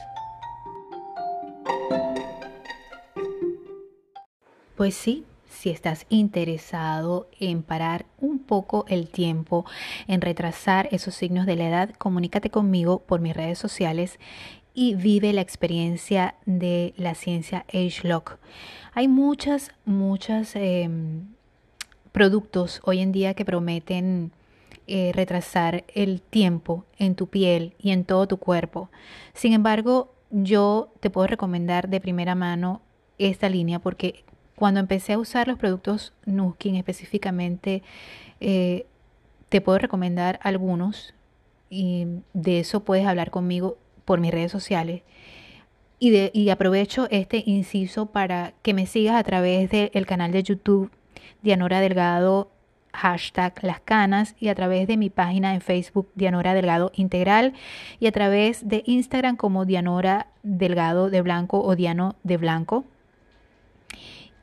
Pues 4.76 4.96
sí, 4.96 5.26
si 5.50 5.70
estás 5.70 6.06
interesado 6.08 7.28
en 7.38 7.64
parar 7.64 8.06
un 8.18 8.40
poco 8.40 8.86
el 8.88 9.10
tiempo, 9.10 9.66
en 10.08 10.22
retrasar 10.22 10.88
esos 10.92 11.16
signos 11.16 11.46
de 11.46 11.58
la 11.58 11.68
edad, 11.68 11.90
comunícate 11.98 12.50
conmigo 12.50 13.00
por 13.00 13.20
mis 13.20 13.36
redes 13.36 13.60
sociales 13.60 14.20
y 14.74 14.96
vive 14.96 15.34
la 15.34 15.42
experiencia 15.42 16.36
de 16.46 16.94
la 16.98 17.16
ciencia 17.16 17.66
AgeLock. 17.74 18.38
Hay 18.94 19.08
muchas, 19.08 19.72
muchas 19.86 20.56
em, 20.56 21.28
productos 22.12 22.82
hoy 22.84 23.00
en 23.00 23.12
día 23.12 23.34
que 23.34 23.46
prometen 23.46 24.32
eh, 24.88 25.12
retrasar 25.14 25.84
el 25.94 26.22
tiempo 26.22 26.86
en 26.98 27.16
tu 27.16 27.28
piel 27.28 27.74
y 27.80 27.92
en 27.92 28.06
todo 28.06 28.28
tu 28.28 28.38
cuerpo. 28.38 28.90
Sin 29.34 29.54
embargo, 29.54 30.14
yo 30.32 30.92
te 31.00 31.10
puedo 31.10 31.28
recomendar 31.28 31.90
de 31.90 32.02
primera 32.02 32.36
mano 32.36 32.82
esta 33.18 33.50
línea 33.50 33.80
porque 33.80 34.24
cuando 34.56 34.80
empecé 34.80 35.14
a 35.14 35.20
usar 35.20 35.48
los 35.48 35.58
productos 35.58 36.14
Nuskin 36.26 36.76
específicamente, 36.76 37.84
eh, 38.40 38.86
te 39.50 39.62
puedo 39.62 39.78
recomendar 39.78 40.40
algunos 40.44 41.14
y 41.70 42.08
de 42.34 42.60
eso 42.60 42.84
puedes 42.84 43.06
hablar 43.06 43.32
conmigo 43.32 43.78
por 44.10 44.20
mis 44.22 44.32
redes 44.32 44.52
sociales. 44.52 45.04
Y, 46.00 46.10
de, 46.10 46.32
y 46.34 46.50
aprovecho 46.50 47.08
este 47.12 47.44
inciso 47.46 48.08
para 48.08 48.54
que 48.64 48.74
me 48.74 48.88
sigas 48.88 49.16
a 49.16 49.24
través 49.24 49.70
del 49.70 50.08
canal 50.08 50.32
de 50.32 50.42
YouTube 50.42 50.90
Dianora 51.44 51.80
Delgado 51.80 52.50
hashtag 52.92 53.64
Las 53.64 53.82
Canas 53.82 54.36
y 54.40 54.48
a 54.48 54.56
través 54.56 54.88
de 54.88 54.98
mi 54.98 55.12
página 55.12 55.54
en 55.54 55.62
Facebook 55.62 56.10
Dianora 56.16 56.56
Delgado 56.56 56.92
Integral 56.96 57.54
y 58.00 58.08
a 58.08 58.12
través 58.12 58.68
de 58.68 58.82
Instagram 58.88 59.36
como 59.36 59.66
Dianora 59.66 60.26
Delgado 60.42 61.12
de 61.12 61.22
Blanco 61.22 61.62
o 61.62 61.76
Diano 61.76 62.16
de 62.24 62.38
Blanco. 62.38 62.86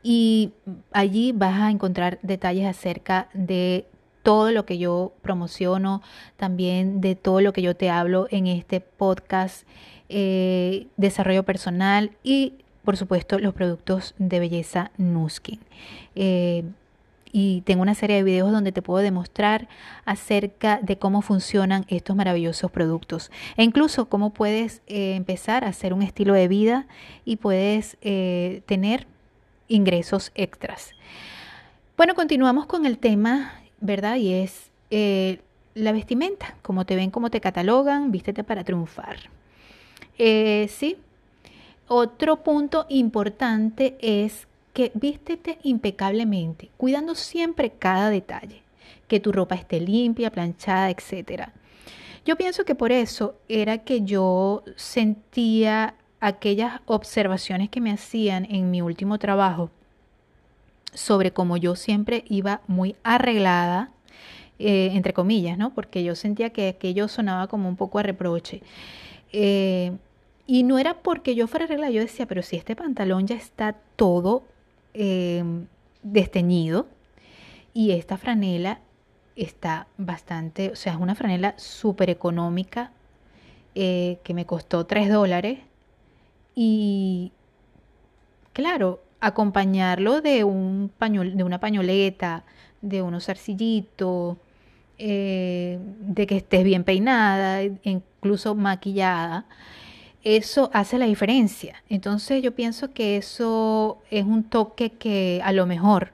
Y 0.00 0.52
allí 0.92 1.32
vas 1.32 1.60
a 1.60 1.72
encontrar 1.72 2.20
detalles 2.22 2.66
acerca 2.66 3.30
de 3.34 3.86
todo 4.26 4.50
lo 4.50 4.66
que 4.66 4.76
yo 4.76 5.12
promociono, 5.22 6.02
también 6.36 7.00
de 7.00 7.14
todo 7.14 7.40
lo 7.40 7.52
que 7.52 7.62
yo 7.62 7.76
te 7.76 7.90
hablo 7.90 8.26
en 8.32 8.48
este 8.48 8.80
podcast, 8.80 9.64
eh, 10.08 10.88
desarrollo 10.96 11.44
personal 11.44 12.10
y 12.24 12.54
por 12.82 12.96
supuesto 12.96 13.38
los 13.38 13.54
productos 13.54 14.16
de 14.18 14.40
belleza 14.40 14.90
Nuskin. 14.96 15.60
Eh, 16.16 16.64
y 17.30 17.60
tengo 17.60 17.82
una 17.82 17.94
serie 17.94 18.16
de 18.16 18.24
videos 18.24 18.50
donde 18.50 18.72
te 18.72 18.82
puedo 18.82 19.00
demostrar 19.00 19.68
acerca 20.04 20.80
de 20.82 20.98
cómo 20.98 21.22
funcionan 21.22 21.84
estos 21.86 22.16
maravillosos 22.16 22.72
productos 22.72 23.30
e 23.56 23.62
incluso 23.62 24.06
cómo 24.06 24.30
puedes 24.30 24.82
eh, 24.88 25.14
empezar 25.14 25.62
a 25.62 25.68
hacer 25.68 25.94
un 25.94 26.02
estilo 26.02 26.34
de 26.34 26.48
vida 26.48 26.88
y 27.24 27.36
puedes 27.36 27.96
tener 28.00 29.06
ingresos 29.68 30.32
extras. 30.34 30.94
Bueno, 31.96 32.16
continuamos 32.16 32.66
con 32.66 32.86
el 32.86 32.98
tema, 32.98 33.52
¿verdad? 33.80 34.16
Y 34.16 34.34
es 34.34 34.70
eh, 34.90 35.40
la 35.74 35.92
vestimenta, 35.92 36.56
cómo 36.62 36.86
te 36.86 36.96
ven, 36.96 37.10
cómo 37.10 37.30
te 37.30 37.40
catalogan, 37.40 38.10
vístete 38.10 38.44
para 38.44 38.64
triunfar. 38.64 39.18
sí. 40.16 40.96
Otro 41.88 42.42
punto 42.42 42.84
importante 42.88 43.96
es 44.00 44.48
que 44.72 44.90
vístete 44.94 45.58
impecablemente, 45.62 46.68
cuidando 46.76 47.14
siempre 47.14 47.70
cada 47.70 48.10
detalle, 48.10 48.62
que 49.06 49.20
tu 49.20 49.30
ropa 49.30 49.54
esté 49.54 49.80
limpia, 49.80 50.30
planchada, 50.30 50.90
etc. 50.90 51.48
Yo 52.26 52.36
pienso 52.36 52.64
que 52.64 52.74
por 52.74 52.90
eso 52.90 53.36
era 53.48 53.78
que 53.78 54.02
yo 54.02 54.64
sentía 54.74 55.94
aquellas 56.20 56.80
observaciones 56.86 57.70
que 57.70 57.80
me 57.80 57.92
hacían 57.92 58.46
en 58.50 58.70
mi 58.70 58.82
último 58.82 59.18
trabajo 59.18 59.70
sobre 60.96 61.32
cómo 61.32 61.56
yo 61.56 61.76
siempre 61.76 62.24
iba 62.28 62.60
muy 62.66 62.96
arreglada, 63.04 63.90
eh, 64.58 64.90
entre 64.94 65.12
comillas, 65.12 65.56
¿no? 65.56 65.72
Porque 65.74 66.02
yo 66.02 66.16
sentía 66.16 66.50
que 66.50 66.68
aquello 66.68 67.06
sonaba 67.06 67.46
como 67.46 67.68
un 67.68 67.76
poco 67.76 68.00
a 68.00 68.02
reproche. 68.02 68.62
Eh, 69.32 69.92
y 70.48 70.64
no 70.64 70.78
era 70.78 70.94
porque 71.02 71.36
yo 71.36 71.46
fuera 71.46 71.66
arreglada, 71.66 71.92
yo 71.92 72.00
decía, 72.00 72.26
pero 72.26 72.42
si 72.42 72.56
este 72.56 72.74
pantalón 72.74 73.26
ya 73.28 73.36
está 73.36 73.76
todo 73.96 74.44
Em, 74.98 75.66
desteñido 76.02 76.86
y 77.74 77.90
esta 77.90 78.16
franela 78.16 78.80
está 79.34 79.88
bastante, 79.98 80.70
o 80.70 80.76
sea, 80.76 80.94
es 80.94 80.98
una 80.98 81.14
franela 81.14 81.52
súper 81.58 82.08
económica 82.08 82.92
eh, 83.74 84.18
que 84.24 84.32
me 84.32 84.46
costó 84.46 84.86
3 84.86 85.10
dólares 85.10 85.58
y 86.54 87.30
claro, 88.54 89.02
acompañarlo 89.26 90.20
de, 90.20 90.44
un 90.44 90.90
pañol, 90.98 91.36
de 91.36 91.44
una 91.44 91.58
pañoleta, 91.60 92.44
de 92.80 93.02
unos 93.02 93.28
arcillitos, 93.28 94.36
eh, 94.98 95.78
de 96.00 96.26
que 96.26 96.36
estés 96.36 96.64
bien 96.64 96.84
peinada, 96.84 97.62
incluso 97.82 98.54
maquillada, 98.54 99.46
eso 100.24 100.70
hace 100.72 100.98
la 100.98 101.06
diferencia. 101.06 101.82
Entonces 101.88 102.42
yo 102.42 102.54
pienso 102.54 102.92
que 102.92 103.16
eso 103.16 103.98
es 104.10 104.24
un 104.24 104.44
toque 104.44 104.90
que 104.90 105.40
a 105.44 105.52
lo 105.52 105.66
mejor 105.66 106.12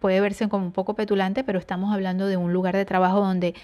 puede 0.00 0.20
verse 0.20 0.48
como 0.48 0.64
un 0.64 0.72
poco 0.72 0.94
petulante, 0.94 1.44
pero 1.44 1.58
estamos 1.58 1.92
hablando 1.92 2.26
de 2.26 2.36
un 2.36 2.52
lugar 2.52 2.76
de 2.76 2.84
trabajo 2.84 3.20
donde 3.20 3.54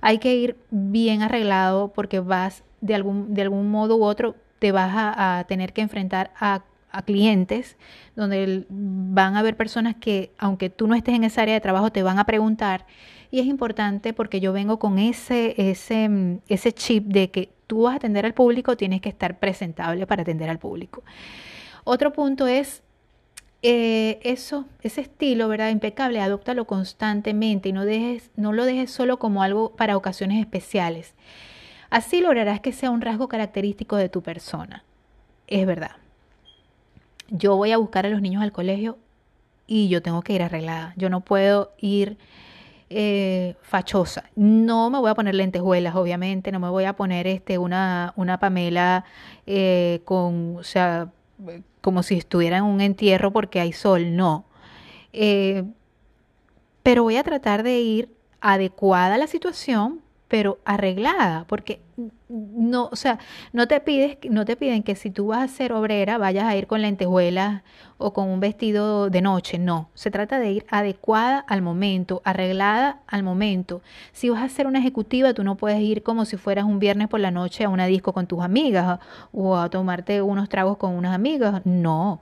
hay 0.00 0.18
que 0.18 0.34
ir 0.34 0.56
bien 0.70 1.22
arreglado 1.22 1.88
porque 1.88 2.20
vas 2.20 2.62
de 2.80 2.94
algún, 2.94 3.34
de 3.34 3.42
algún 3.42 3.70
modo 3.70 3.96
u 3.96 4.04
otro, 4.04 4.34
te 4.58 4.72
vas 4.72 4.92
a, 4.94 5.44
tener 5.48 5.72
que 5.72 5.80
enfrentar 5.80 6.32
a, 6.38 6.62
a 6.90 7.02
clientes 7.02 7.76
donde 8.16 8.66
van 8.68 9.36
a 9.36 9.40
haber 9.40 9.56
personas 9.56 9.96
que, 9.96 10.32
aunque 10.38 10.70
tú 10.70 10.86
no 10.86 10.94
estés 10.94 11.14
en 11.14 11.24
esa 11.24 11.42
área 11.42 11.54
de 11.54 11.60
trabajo, 11.60 11.90
te 11.90 12.02
van 12.02 12.18
a 12.18 12.24
preguntar. 12.24 12.86
Y 13.30 13.40
es 13.40 13.46
importante 13.46 14.12
porque 14.12 14.40
yo 14.40 14.52
vengo 14.52 14.78
con 14.78 14.98
ese, 14.98 15.54
ese, 15.56 16.40
ese 16.48 16.72
chip 16.72 17.06
de 17.06 17.30
que 17.30 17.50
tú 17.66 17.82
vas 17.82 17.94
a 17.94 17.96
atender 17.96 18.26
al 18.26 18.34
público, 18.34 18.76
tienes 18.76 19.00
que 19.00 19.08
estar 19.08 19.38
presentable 19.38 20.06
para 20.06 20.22
atender 20.22 20.50
al 20.50 20.58
público. 20.58 21.02
Otro 21.84 22.12
punto 22.12 22.46
es 22.46 22.82
eh, 23.62 24.18
eso, 24.22 24.64
ese 24.82 25.02
estilo, 25.02 25.48
¿verdad? 25.48 25.70
Impecable, 25.70 26.20
adóptalo 26.20 26.66
constantemente 26.66 27.68
y 27.68 27.72
no, 27.72 27.84
dejes, 27.84 28.30
no 28.34 28.52
lo 28.52 28.64
dejes 28.64 28.90
solo 28.90 29.18
como 29.18 29.42
algo 29.42 29.76
para 29.76 29.96
ocasiones 29.96 30.40
especiales. 30.40 31.14
Así 31.90 32.20
lograrás 32.20 32.60
que 32.60 32.72
sea 32.72 32.90
un 32.90 33.00
rasgo 33.00 33.28
característico 33.28 33.96
de 33.96 34.08
tu 34.08 34.22
persona. 34.22 34.84
Es 35.46 35.66
verdad. 35.66 35.99
Yo 37.30 37.56
voy 37.56 37.72
a 37.72 37.78
buscar 37.78 38.06
a 38.06 38.10
los 38.10 38.20
niños 38.20 38.42
al 38.42 38.52
colegio 38.52 38.98
y 39.66 39.88
yo 39.88 40.02
tengo 40.02 40.22
que 40.22 40.32
ir 40.32 40.42
arreglada. 40.42 40.94
Yo 40.96 41.08
no 41.10 41.20
puedo 41.20 41.72
ir 41.78 42.18
eh, 42.90 43.54
fachosa. 43.62 44.24
No 44.34 44.90
me 44.90 44.98
voy 44.98 45.10
a 45.10 45.14
poner 45.14 45.36
lentejuelas, 45.36 45.94
obviamente, 45.94 46.50
no 46.50 46.58
me 46.58 46.68
voy 46.68 46.84
a 46.84 46.94
poner 46.94 47.28
este, 47.28 47.56
una, 47.56 48.12
una 48.16 48.40
Pamela 48.40 49.04
eh, 49.46 50.02
con, 50.04 50.56
o 50.56 50.64
sea, 50.64 51.12
como 51.80 52.02
si 52.02 52.16
estuviera 52.18 52.58
en 52.58 52.64
un 52.64 52.80
entierro 52.80 53.32
porque 53.32 53.60
hay 53.60 53.72
sol, 53.72 54.16
no. 54.16 54.44
Eh, 55.12 55.64
pero 56.82 57.04
voy 57.04 57.16
a 57.16 57.22
tratar 57.22 57.62
de 57.62 57.78
ir 57.78 58.08
adecuada 58.40 59.14
a 59.14 59.18
la 59.18 59.28
situación, 59.28 60.00
pero 60.30 60.60
arreglada, 60.64 61.44
porque 61.48 61.80
no, 62.28 62.88
o 62.92 62.94
sea, 62.94 63.18
no 63.52 63.66
te 63.66 63.80
pides, 63.80 64.16
no 64.30 64.44
te 64.44 64.54
piden 64.54 64.84
que 64.84 64.94
si 64.94 65.10
tú 65.10 65.26
vas 65.26 65.42
a 65.42 65.48
ser 65.48 65.72
obrera 65.72 66.18
vayas 66.18 66.44
a 66.44 66.54
ir 66.54 66.68
con 66.68 66.82
lentejuelas 66.82 67.64
o 67.98 68.12
con 68.12 68.28
un 68.28 68.38
vestido 68.38 69.10
de 69.10 69.22
noche, 69.22 69.58
no. 69.58 69.90
Se 69.94 70.12
trata 70.12 70.38
de 70.38 70.52
ir 70.52 70.66
adecuada 70.70 71.40
al 71.40 71.62
momento, 71.62 72.22
arreglada 72.24 73.00
al 73.08 73.24
momento. 73.24 73.82
Si 74.12 74.28
vas 74.28 74.44
a 74.44 74.48
ser 74.48 74.68
una 74.68 74.78
ejecutiva, 74.78 75.34
tú 75.34 75.42
no 75.42 75.56
puedes 75.56 75.80
ir 75.80 76.04
como 76.04 76.24
si 76.24 76.36
fueras 76.36 76.64
un 76.64 76.78
viernes 76.78 77.08
por 77.08 77.18
la 77.18 77.32
noche 77.32 77.64
a 77.64 77.68
una 77.68 77.86
disco 77.86 78.12
con 78.12 78.28
tus 78.28 78.40
amigas 78.40 79.00
o 79.32 79.56
a 79.56 79.68
tomarte 79.68 80.22
unos 80.22 80.48
tragos 80.48 80.76
con 80.76 80.94
unas 80.94 81.12
amigas. 81.12 81.60
No, 81.64 82.20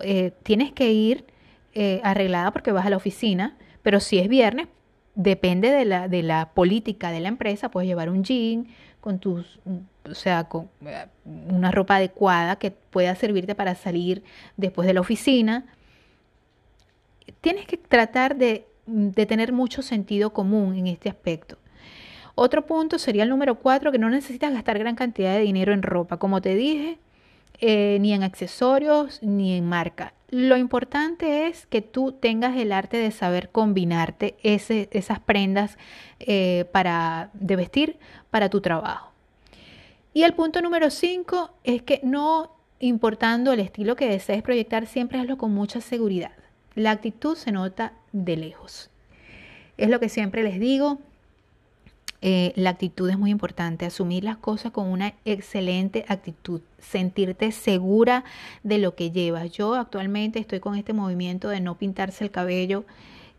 eh, 0.00 0.30
tienes 0.44 0.70
que 0.70 0.92
ir 0.92 1.26
eh, 1.74 2.00
arreglada 2.04 2.52
porque 2.52 2.70
vas 2.70 2.86
a 2.86 2.90
la 2.90 2.96
oficina, 2.96 3.56
pero 3.82 3.98
si 3.98 4.20
es 4.20 4.28
viernes, 4.28 4.68
depende 5.18 5.72
de 5.72 5.84
la, 5.84 6.06
de 6.06 6.22
la 6.22 6.50
política 6.54 7.10
de 7.10 7.18
la 7.18 7.26
empresa, 7.26 7.72
puedes 7.72 7.88
llevar 7.88 8.08
un 8.08 8.22
jean 8.22 8.68
con 9.00 9.18
tus, 9.18 9.58
o 10.08 10.14
sea, 10.14 10.44
con 10.44 10.70
eh, 10.86 11.06
una 11.24 11.72
ropa 11.72 11.96
adecuada 11.96 12.56
que 12.56 12.70
pueda 12.70 13.16
servirte 13.16 13.56
para 13.56 13.74
salir 13.74 14.22
después 14.56 14.86
de 14.86 14.94
la 14.94 15.00
oficina. 15.00 15.66
Tienes 17.40 17.66
que 17.66 17.76
tratar 17.76 18.36
de, 18.36 18.66
de 18.86 19.26
tener 19.26 19.52
mucho 19.52 19.82
sentido 19.82 20.32
común 20.32 20.76
en 20.76 20.86
este 20.86 21.08
aspecto. 21.08 21.58
Otro 22.36 22.64
punto 22.64 23.00
sería 23.00 23.24
el 23.24 23.28
número 23.28 23.56
cuatro, 23.56 23.90
que 23.90 23.98
no 23.98 24.10
necesitas 24.10 24.52
gastar 24.52 24.78
gran 24.78 24.94
cantidad 24.94 25.34
de 25.34 25.40
dinero 25.40 25.72
en 25.72 25.82
ropa. 25.82 26.18
Como 26.18 26.40
te 26.40 26.54
dije, 26.54 26.98
eh, 27.60 27.98
ni 28.00 28.12
en 28.12 28.22
accesorios, 28.22 29.22
ni 29.22 29.56
en 29.56 29.68
marca. 29.68 30.14
Lo 30.30 30.56
importante 30.56 31.46
es 31.46 31.66
que 31.66 31.80
tú 31.80 32.12
tengas 32.12 32.56
el 32.56 32.72
arte 32.72 32.98
de 32.98 33.10
saber 33.10 33.48
combinarte 33.50 34.36
esas 34.42 35.20
prendas 35.20 35.78
eh, 36.20 36.66
para, 36.70 37.30
de 37.32 37.56
vestir 37.56 37.98
para 38.30 38.50
tu 38.50 38.60
trabajo. 38.60 39.12
Y 40.12 40.24
el 40.24 40.34
punto 40.34 40.60
número 40.60 40.90
5 40.90 41.50
es 41.64 41.82
que 41.82 42.00
no 42.02 42.52
importando 42.80 43.52
el 43.52 43.60
estilo 43.60 43.96
que 43.96 44.08
desees 44.08 44.42
proyectar, 44.42 44.86
siempre 44.86 45.18
hazlo 45.18 45.38
con 45.38 45.52
mucha 45.52 45.80
seguridad. 45.80 46.32
La 46.74 46.90
actitud 46.90 47.36
se 47.36 47.50
nota 47.50 47.92
de 48.12 48.36
lejos. 48.36 48.90
Es 49.76 49.88
lo 49.88 50.00
que 50.00 50.08
siempre 50.08 50.42
les 50.42 50.60
digo, 50.60 50.98
eh, 52.20 52.52
la 52.56 52.70
actitud 52.70 53.08
es 53.08 53.16
muy 53.16 53.30
importante, 53.30 53.86
asumir 53.86 54.24
las 54.24 54.38
cosas 54.38 54.72
con 54.72 54.88
una 54.88 55.14
excelente 55.24 56.04
actitud, 56.08 56.60
sentirte 56.80 57.52
segura 57.52 58.24
de 58.64 58.78
lo 58.78 58.96
que 58.96 59.12
llevas. 59.12 59.52
Yo 59.52 59.74
actualmente 59.74 60.40
estoy 60.40 60.58
con 60.58 60.74
este 60.74 60.92
movimiento 60.92 61.48
de 61.48 61.60
no 61.60 61.76
pintarse 61.78 62.24
el 62.24 62.32
cabello. 62.32 62.84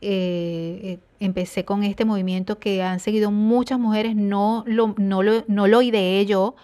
Eh, 0.02 0.80
eh, 0.84 1.00
empecé 1.20 1.66
con 1.66 1.84
este 1.84 2.06
movimiento 2.06 2.58
que 2.58 2.82
han 2.82 3.02
seguido 3.02 3.32
muchas 3.32 3.80
mujeres, 3.80 4.16
no 4.16 4.64
lo, 4.66 4.96
no 4.98 5.24
lo, 5.24 5.44
no 5.48 5.68
lo 5.68 5.82
ideé 5.82 6.26
yo, 6.26 6.56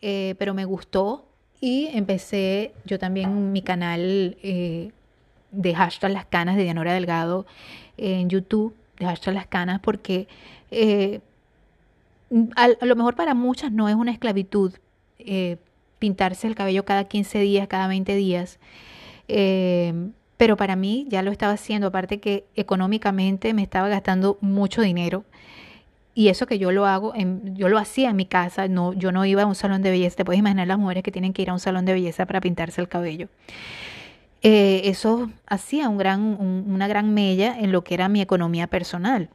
pero 0.00 0.54
me 0.54 0.64
gustó 0.64 1.26
y 1.60 1.88
empecé 1.92 2.74
yo 2.84 3.00
también 3.00 3.50
mi 3.50 3.60
canal 3.60 4.36
de 4.40 5.74
hashtag 5.74 6.12
las 6.12 6.26
canas 6.26 6.54
de 6.54 6.62
Dianora 6.62 6.94
Delgado 6.94 7.44
en 7.96 8.30
YouTube, 8.30 8.72
de 9.00 9.06
hashtag 9.06 9.34
las 9.34 9.48
canas, 9.48 9.80
porque 9.80 10.28
a, 12.56 12.68
lo 12.84 12.96
mejor 12.96 13.14
para 13.14 13.34
muchas 13.34 13.72
no 13.72 13.88
es 13.88 13.94
una 13.94 14.10
esclavitud 14.10 14.74
eh, 15.18 15.56
pintarse 15.98 16.46
el 16.46 16.54
cabello 16.54 16.84
cada 16.84 17.04
15 17.04 17.40
días, 17.40 17.68
cada 17.68 17.88
20 17.88 18.14
días. 18.14 18.58
Eh, 19.28 19.92
pero 20.36 20.56
para 20.56 20.76
mí 20.76 21.06
ya 21.08 21.22
lo 21.22 21.30
estaba 21.30 21.54
haciendo, 21.54 21.88
aparte 21.88 22.20
que 22.20 22.44
económicamente 22.54 23.54
me 23.54 23.62
estaba 23.62 23.88
gastando 23.88 24.38
mucho 24.40 24.82
dinero. 24.82 25.24
Y 26.14 26.28
eso 26.28 26.46
que 26.46 26.58
yo 26.58 26.72
lo 26.72 26.86
hago, 26.86 27.14
en, 27.14 27.56
yo 27.56 27.68
lo 27.68 27.78
hacía 27.78 28.10
en 28.10 28.16
mi 28.16 28.24
casa, 28.24 28.68
no, 28.68 28.92
yo 28.94 29.12
no 29.12 29.24
iba 29.26 29.42
a 29.42 29.46
un 29.46 29.54
salón 29.54 29.82
de 29.82 29.90
belleza. 29.90 30.16
Te 30.16 30.24
puedes 30.24 30.38
imaginar 30.38 30.66
las 30.66 30.78
mujeres 30.78 31.02
que 31.02 31.12
tienen 31.12 31.32
que 31.32 31.42
ir 31.42 31.50
a 31.50 31.52
un 31.52 31.60
salón 31.60 31.84
de 31.84 31.92
belleza 31.92 32.26
para 32.26 32.40
pintarse 32.40 32.80
el 32.80 32.88
cabello. 32.88 33.28
Eh, 34.42 34.82
eso 34.84 35.30
hacía 35.46 35.88
un 35.88 35.98
gran, 35.98 36.20
una 36.20 36.88
gran 36.88 37.12
mella 37.12 37.58
en 37.58 37.72
lo 37.72 37.84
que 37.84 37.94
era 37.94 38.08
mi 38.08 38.20
economía 38.20 38.66
personal. 38.66 39.28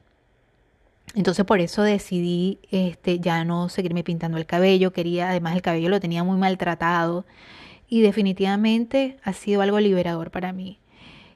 Entonces 1.15 1.45
por 1.45 1.59
eso 1.59 1.83
decidí 1.83 2.59
este, 2.71 3.19
ya 3.19 3.43
no 3.43 3.69
seguirme 3.69 4.03
pintando 4.03 4.37
el 4.37 4.45
cabello. 4.45 4.93
Quería, 4.93 5.29
además 5.29 5.55
el 5.55 5.61
cabello 5.61 5.89
lo 5.89 5.99
tenía 5.99 6.23
muy 6.23 6.37
maltratado 6.37 7.25
y 7.89 8.01
definitivamente 8.01 9.17
ha 9.23 9.33
sido 9.33 9.61
algo 9.61 9.79
liberador 9.79 10.31
para 10.31 10.53
mí. 10.53 10.79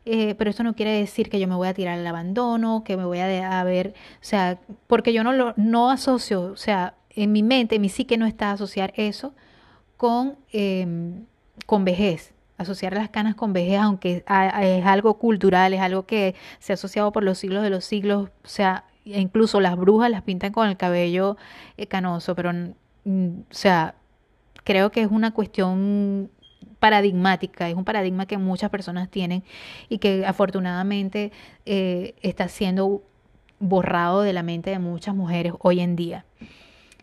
Eh, 0.06 0.36
pero 0.36 0.52
esto 0.52 0.64
no 0.64 0.76
quiere 0.76 0.92
decir 0.92 1.30
que 1.30 1.40
yo 1.40 1.48
me 1.48 1.56
voy 1.56 1.68
a 1.68 1.74
tirar 1.74 1.98
al 2.00 2.08
abandono, 2.08 2.84
que 2.86 2.96
me 2.96 3.06
voy 3.06 3.20
a, 3.20 3.64
ver, 3.64 3.96
o 4.16 4.24
sea, 4.24 4.60
porque 4.88 5.14
yo 5.14 5.24
no 5.24 5.34
lo 5.34 5.54
no 5.58 5.90
asocio, 5.90 6.44
o 6.44 6.58
sea, 6.58 6.94
en 7.10 7.32
mi 7.32 7.42
mente, 7.42 7.76
en 7.76 7.82
mi 7.82 7.90
psique 7.90 8.18
no 8.18 8.28
está 8.28 8.52
asociar 8.52 8.94
eso 8.96 9.34
con, 9.98 10.38
em, 10.52 11.26
con 11.66 11.86
vejez. 11.86 12.34
Asociar 12.58 12.94
las 12.94 13.10
canas 13.10 13.36
con 13.36 13.52
vejez, 13.52 13.80
aunque 13.80 14.24
es 14.28 14.86
algo 14.86 15.18
cultural, 15.18 15.74
es 15.74 15.82
algo 15.82 16.06
que 16.06 16.36
se 16.60 16.74
ha 16.74 16.76
asociado 16.76 17.12
por 17.12 17.24
los 17.24 17.38
siglos 17.38 17.64
de 17.64 17.70
los 17.70 17.84
siglos, 17.84 18.30
o 18.44 18.48
sea, 18.48 18.86
incluso 19.06 19.62
las 19.62 19.78
brujas 19.78 20.10
las 20.10 20.24
pintan 20.24 20.52
con 20.52 20.68
el 20.68 20.78
cabello 20.78 21.38
eh, 21.78 21.88
canoso, 21.88 22.36
pero, 22.36 22.52
o 22.52 23.32
sea, 23.52 23.96
creo 24.64 24.92
que 24.92 25.02
es 25.02 25.08
una 25.10 25.32
cuestión 25.32 26.30
paradigmática, 26.80 27.70
es 27.70 27.76
un 27.76 27.86
paradigma 27.86 28.26
que 28.26 28.38
muchas 28.38 28.70
personas 28.70 29.10
tienen 29.10 29.44
y 29.90 30.00
que 30.00 30.26
afortunadamente 30.26 31.32
eh, 31.66 32.16
está 32.22 32.48
siendo 32.48 33.04
borrado 33.60 34.22
de 34.22 34.34
la 34.34 34.44
mente 34.44 34.72
de 34.72 34.80
muchas 34.80 35.16
mujeres 35.16 35.54
hoy 35.60 35.80
en 35.80 35.96
día. 35.96 36.26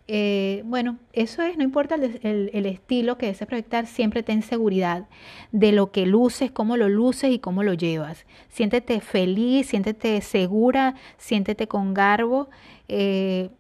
Eh, 0.09 0.63
bueno, 0.65 0.99
eso 1.13 1.43
es, 1.43 1.57
no 1.57 1.63
importa 1.63 1.95
el, 1.95 2.67
estilo 2.67 3.19
que 3.19 3.27
desees 3.27 3.49
proyectar, 3.49 3.87
siempre 3.87 4.23
ten 4.23 4.43
seguridad 4.43 5.07
de 5.53 5.73
lo 5.73 5.93
que 5.93 6.07
luces, 6.07 6.51
cómo 6.51 6.77
lo 6.77 6.89
luces 6.89 7.31
y 7.31 7.39
cómo 7.39 7.63
lo 7.63 7.75
llevas. 7.75 8.27
Siéntete 8.49 9.01
feliz, 9.01 9.69
siéntete 9.69 10.21
segura, 10.21 10.95
siéntete 11.19 11.69
con 11.69 11.95
garbo 11.95 12.51
eh, 12.89 13.51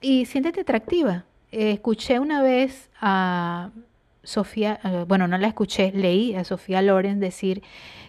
y 0.00 0.24
siéntete 0.26 0.62
atractiva. 0.62 1.26
escuché 1.50 2.18
una 2.18 2.42
vez 2.42 2.90
a 3.00 3.70
Sofía, 4.24 4.80
eh, 4.82 5.04
bueno, 5.06 5.28
no 5.28 5.38
la 5.38 5.48
escuché, 5.48 5.92
leí 5.94 6.34
a 6.34 6.44
Sofía 6.44 6.82
Loren 6.82 7.20
decir 7.20 7.62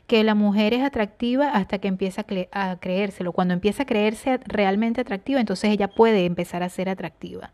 que 0.08 0.24
la 0.24 0.34
mujer 0.36 0.74
es 0.74 0.84
atractiva 0.84 1.50
hasta 1.52 1.80
que 1.80 1.88
empieza 1.88 2.26
a, 2.52 2.78
creérselo. 2.80 3.34
Cuando 3.34 3.54
empieza 3.54 3.84
a 3.84 3.86
creerse 3.86 4.40
realmente 4.46 5.02
atractiva, 5.02 5.40
entonces 5.40 5.72
ella 5.72 5.90
puede 5.90 6.26
empezar 6.26 6.64
a 6.64 6.70
ser 6.70 6.90
atractiva. 6.90 7.52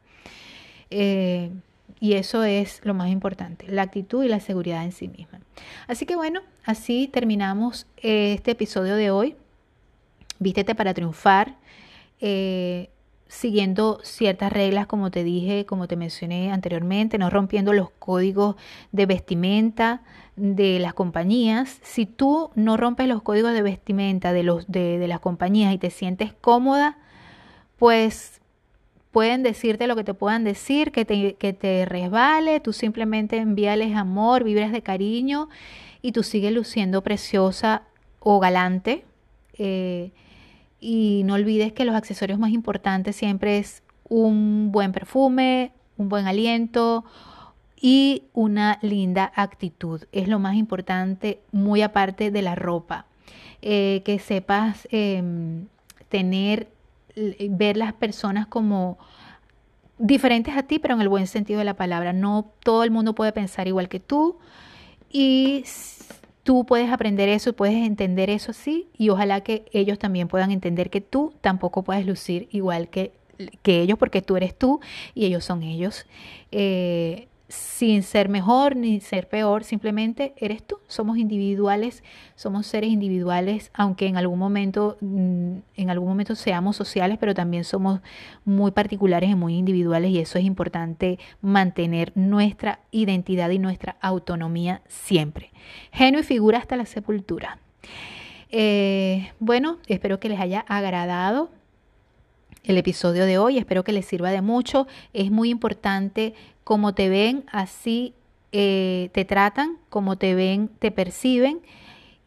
Eh, 0.91 1.51
y 1.99 2.13
eso 2.13 2.43
es 2.43 2.81
lo 2.83 2.93
más 2.93 3.09
importante, 3.09 3.67
la 3.67 3.83
actitud 3.83 4.23
y 4.23 4.27
la 4.27 4.39
seguridad 4.39 4.83
en 4.83 4.91
sí 4.91 5.07
misma. 5.07 5.39
Así 5.87 6.05
que 6.05 6.15
bueno, 6.15 6.41
así 6.65 7.07
terminamos 7.07 7.87
este 7.97 8.51
episodio 8.51 8.95
de 8.95 9.11
hoy. 9.11 9.35
Vístete 10.39 10.73
para 10.73 10.93
triunfar. 10.93 11.57
Eh, 12.19 12.89
siguiendo 13.31 14.01
ciertas 14.03 14.51
reglas, 14.51 14.87
como 14.87 15.09
te 15.09 15.23
dije, 15.23 15.65
como 15.65 15.87
te 15.87 15.95
mencioné 15.95 16.51
anteriormente, 16.51 17.17
no 17.17 17.29
rompiendo 17.29 17.71
los 17.71 17.89
códigos 17.91 18.57
de 18.91 19.05
vestimenta 19.05 20.01
de 20.35 20.79
las 20.79 20.93
compañías. 20.93 21.79
Si 21.81 22.05
tú 22.05 22.51
no 22.55 22.75
rompes 22.75 23.07
los 23.07 23.21
códigos 23.21 23.53
de 23.53 23.61
vestimenta 23.61 24.33
de, 24.33 24.43
los, 24.43 24.69
de, 24.69 25.07
las 25.07 25.21
compañías 25.21 25.73
y 25.73 25.77
te 25.77 25.91
sientes 25.91 26.33
cómoda, 26.33 26.97
pues 27.77 28.40
pueden 29.11 29.43
decirte 29.43 29.87
lo 29.87 29.95
que 29.95 30.03
te 30.03 30.13
puedan 30.13 30.43
decir, 30.43 30.91
que 30.91 31.05
te, 31.05 31.35
que 31.35 31.53
te 31.53 31.85
resbale, 31.85 32.59
tú 32.59 32.73
simplemente 32.73 33.37
envíales 33.37 33.95
amor, 33.95 34.43
vibras 34.43 34.71
de 34.71 34.81
cariño 34.81 35.49
y 36.01 36.11
tú 36.13 36.23
sigues 36.23 36.53
luciendo 36.53 37.01
preciosa 37.01 37.83
o 38.19 38.39
galante. 38.39 39.03
Eh, 39.57 40.11
y 40.79 41.21
no 41.25 41.35
olvides 41.35 41.73
que 41.73 41.85
los 41.85 41.95
accesorios 41.95 42.39
más 42.39 42.51
importantes 42.51 43.15
siempre 43.15 43.59
es 43.59 43.83
un 44.09 44.71
buen 44.71 44.91
perfume, 44.91 45.71
un 45.97 46.09
buen 46.09 46.27
aliento 46.27 47.05
y 47.79 48.23
una 48.33 48.79
linda 48.81 49.31
actitud. 49.35 50.03
Es 50.11 50.27
lo 50.27 50.39
más 50.39 50.55
importante, 50.55 51.39
muy 51.51 51.81
aparte 51.81 52.31
de 52.31 52.41
la 52.41 52.55
ropa. 52.55 53.05
Eh, 53.63 54.01
que 54.05 54.17
sepas 54.17 54.87
em, 54.91 55.67
tener, 56.09 56.67
ver 57.49 57.77
las 57.77 57.93
personas 57.93 58.47
como 58.47 58.97
diferentes 59.97 60.55
a 60.55 60.63
ti, 60.63 60.79
pero 60.79 60.95
en 60.95 61.01
el 61.01 61.09
buen 61.09 61.27
sentido 61.27 61.59
de 61.59 61.65
la 61.65 61.75
palabra. 61.75 62.13
No 62.13 62.51
todo 62.63 62.83
el 62.83 62.91
mundo 62.91 63.15
puede 63.15 63.31
pensar 63.31 63.67
igual 63.67 63.89
que 63.89 63.99
tú. 63.99 64.37
Y 65.09 65.65
Tú 66.43 66.65
puedes 66.65 66.89
aprender 66.89 67.29
eso 67.29 67.53
puedes 67.53 67.75
entender 67.85 68.29
eso 68.29 68.51
así 68.51 68.87
y 68.97 69.09
ojalá 69.09 69.41
que 69.41 69.65
ellos 69.73 69.99
también 69.99 70.27
puedan 70.27 70.49
entender 70.49 70.89
que 70.89 70.99
tú 70.99 71.33
tampoco 71.41 71.83
puedes 71.83 72.05
lucir 72.05 72.47
igual 72.51 72.89
que, 72.89 73.11
que 73.61 73.81
ellos 73.81 73.99
porque 73.99 74.23
tú 74.23 74.37
eres 74.37 74.57
tú 74.57 74.79
y 75.13 75.25
ellos 75.25 75.45
son 75.45 75.61
ellos. 75.61 76.07
Eh, 76.51 77.27
sin 77.51 78.01
ser 78.01 78.29
mejor 78.29 78.77
ni 78.77 79.01
ser 79.01 79.27
peor, 79.27 79.65
simplemente 79.65 80.33
eres 80.37 80.63
tú. 80.63 80.77
Somos 80.87 81.17
individuales, 81.17 82.01
somos 82.35 82.65
seres 82.65 82.89
individuales, 82.89 83.71
aunque 83.73 84.07
en 84.07 84.15
algún 84.15 84.39
momento, 84.39 84.97
mm, 85.01 85.57
en 85.75 85.89
algún 85.89 86.07
momento 86.07 86.35
seamos 86.35 86.77
sociales, 86.77 87.17
pero 87.19 87.33
también 87.33 87.65
somos 87.65 87.99
muy 88.45 88.71
particulares 88.71 89.29
y 89.29 89.35
muy 89.35 89.55
individuales 89.55 90.11
y 90.11 90.19
eso 90.19 90.39
es 90.39 90.45
importante 90.45 91.19
mantener 91.41 92.13
nuestra 92.15 92.79
identidad 92.91 93.49
y 93.49 93.59
nuestra 93.59 93.97
autonomía 93.99 94.81
siempre. 94.87 95.51
Genio 95.91 96.21
y 96.21 96.23
figura 96.23 96.57
hasta 96.57 96.77
la 96.77 96.85
sepultura. 96.85 97.59
Eh, 98.49 99.31
bueno, 99.39 99.77
espero 99.87 100.19
que 100.19 100.29
les 100.29 100.39
haya 100.39 100.61
agradado 100.61 101.49
el 102.63 102.77
episodio 102.77 103.25
de 103.25 103.37
hoy. 103.37 103.57
Espero 103.57 103.83
que 103.83 103.93
les 103.93 104.05
sirva 104.05 104.31
de 104.31 104.41
mucho. 104.41 104.87
Es 105.13 105.31
muy 105.31 105.49
importante 105.49 106.33
cómo 106.63 106.93
te 106.93 107.09
ven, 107.09 107.43
así 107.51 108.13
eh, 108.51 109.09
te 109.13 109.25
tratan, 109.25 109.77
como 109.89 110.17
te 110.17 110.35
ven, 110.35 110.69
te 110.79 110.91
perciben. 110.91 111.61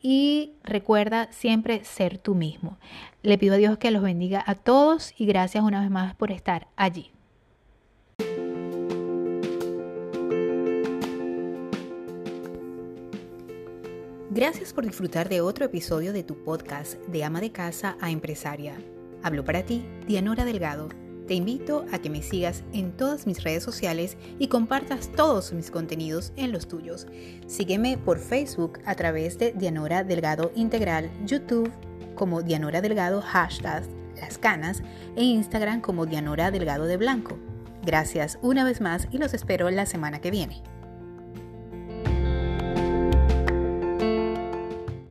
Y 0.01 0.53
recuerda 0.62 1.33
siempre 1.33 1.83
ser 1.85 2.18
tú 2.18 2.35
mismo. 2.35 2.79
Le 3.23 3.38
pido 3.38 3.55
a 3.55 3.59
Dios 3.59 3.79
que 3.79 3.90
los 3.90 4.03
bendiga 4.03 4.42
a 4.47 4.55
todos 4.55 5.14
y 5.16 5.25
gracias 5.25 5.64
una 5.64 5.81
vez 5.81 5.90
más 5.90 6.14
por 6.14 6.31
estar 6.31 6.68
allí. 6.77 7.11
Gracias 14.31 14.73
por 14.73 14.85
disfrutar 14.85 15.29
de 15.29 15.40
otro 15.40 15.64
episodio 15.64 16.12
de 16.12 16.25
tu 16.25 16.42
podcast 16.42 16.94
de 17.07 17.23
ama 17.23 17.40
de 17.40 17.53
casa 17.53 17.97
a 18.01 18.11
empresaria. 18.11 18.75
Hablo 19.25 19.45
para 19.45 19.65
ti, 19.65 19.85
Dianora 20.07 20.45
Delgado 20.45 20.89
te 21.27 21.35
invito 21.35 21.87
a 21.91 21.99
que 21.99 22.11
me 22.11 22.23
sigas 22.23 22.65
en 22.73 22.93
todas 22.93 23.27
mis 23.27 23.43
redes 23.43 23.63
sociales 23.63 24.19
y 24.39 24.49
compartas 24.49 25.11
todos 25.17 25.53
mis 25.53 25.71
contenidos 25.71 26.33
en 26.37 26.53
los 26.53 26.69
tuyos. 26.69 27.07
Sígueme 27.47 27.97
por 27.97 28.19
Facebook 28.19 28.81
a 28.85 28.95
través 28.95 29.39
de 29.39 29.53
Dianora 29.53 30.05
Delgado 30.05 30.53
Integral, 30.55 31.11
YouTube 31.25 31.73
como 32.15 32.43
Dianora 32.43 32.83
Delgado 32.83 33.23
hashtag 33.23 33.85
Las 34.21 34.37
Canas 34.37 34.83
e 35.17 35.25
Instagram 35.25 35.81
como 35.81 36.05
Dianora 36.05 36.51
Delgado 36.51 36.85
de 36.85 36.99
Blanco. 36.99 37.39
Gracias 37.83 38.39
una 38.43 38.65
vez 38.65 38.83
más 38.83 39.09
y 39.11 39.17
los 39.19 39.33
espero 39.33 39.71
la 39.71 39.87
semana 39.87 40.21
que 40.21 40.31
viene. 40.31 40.63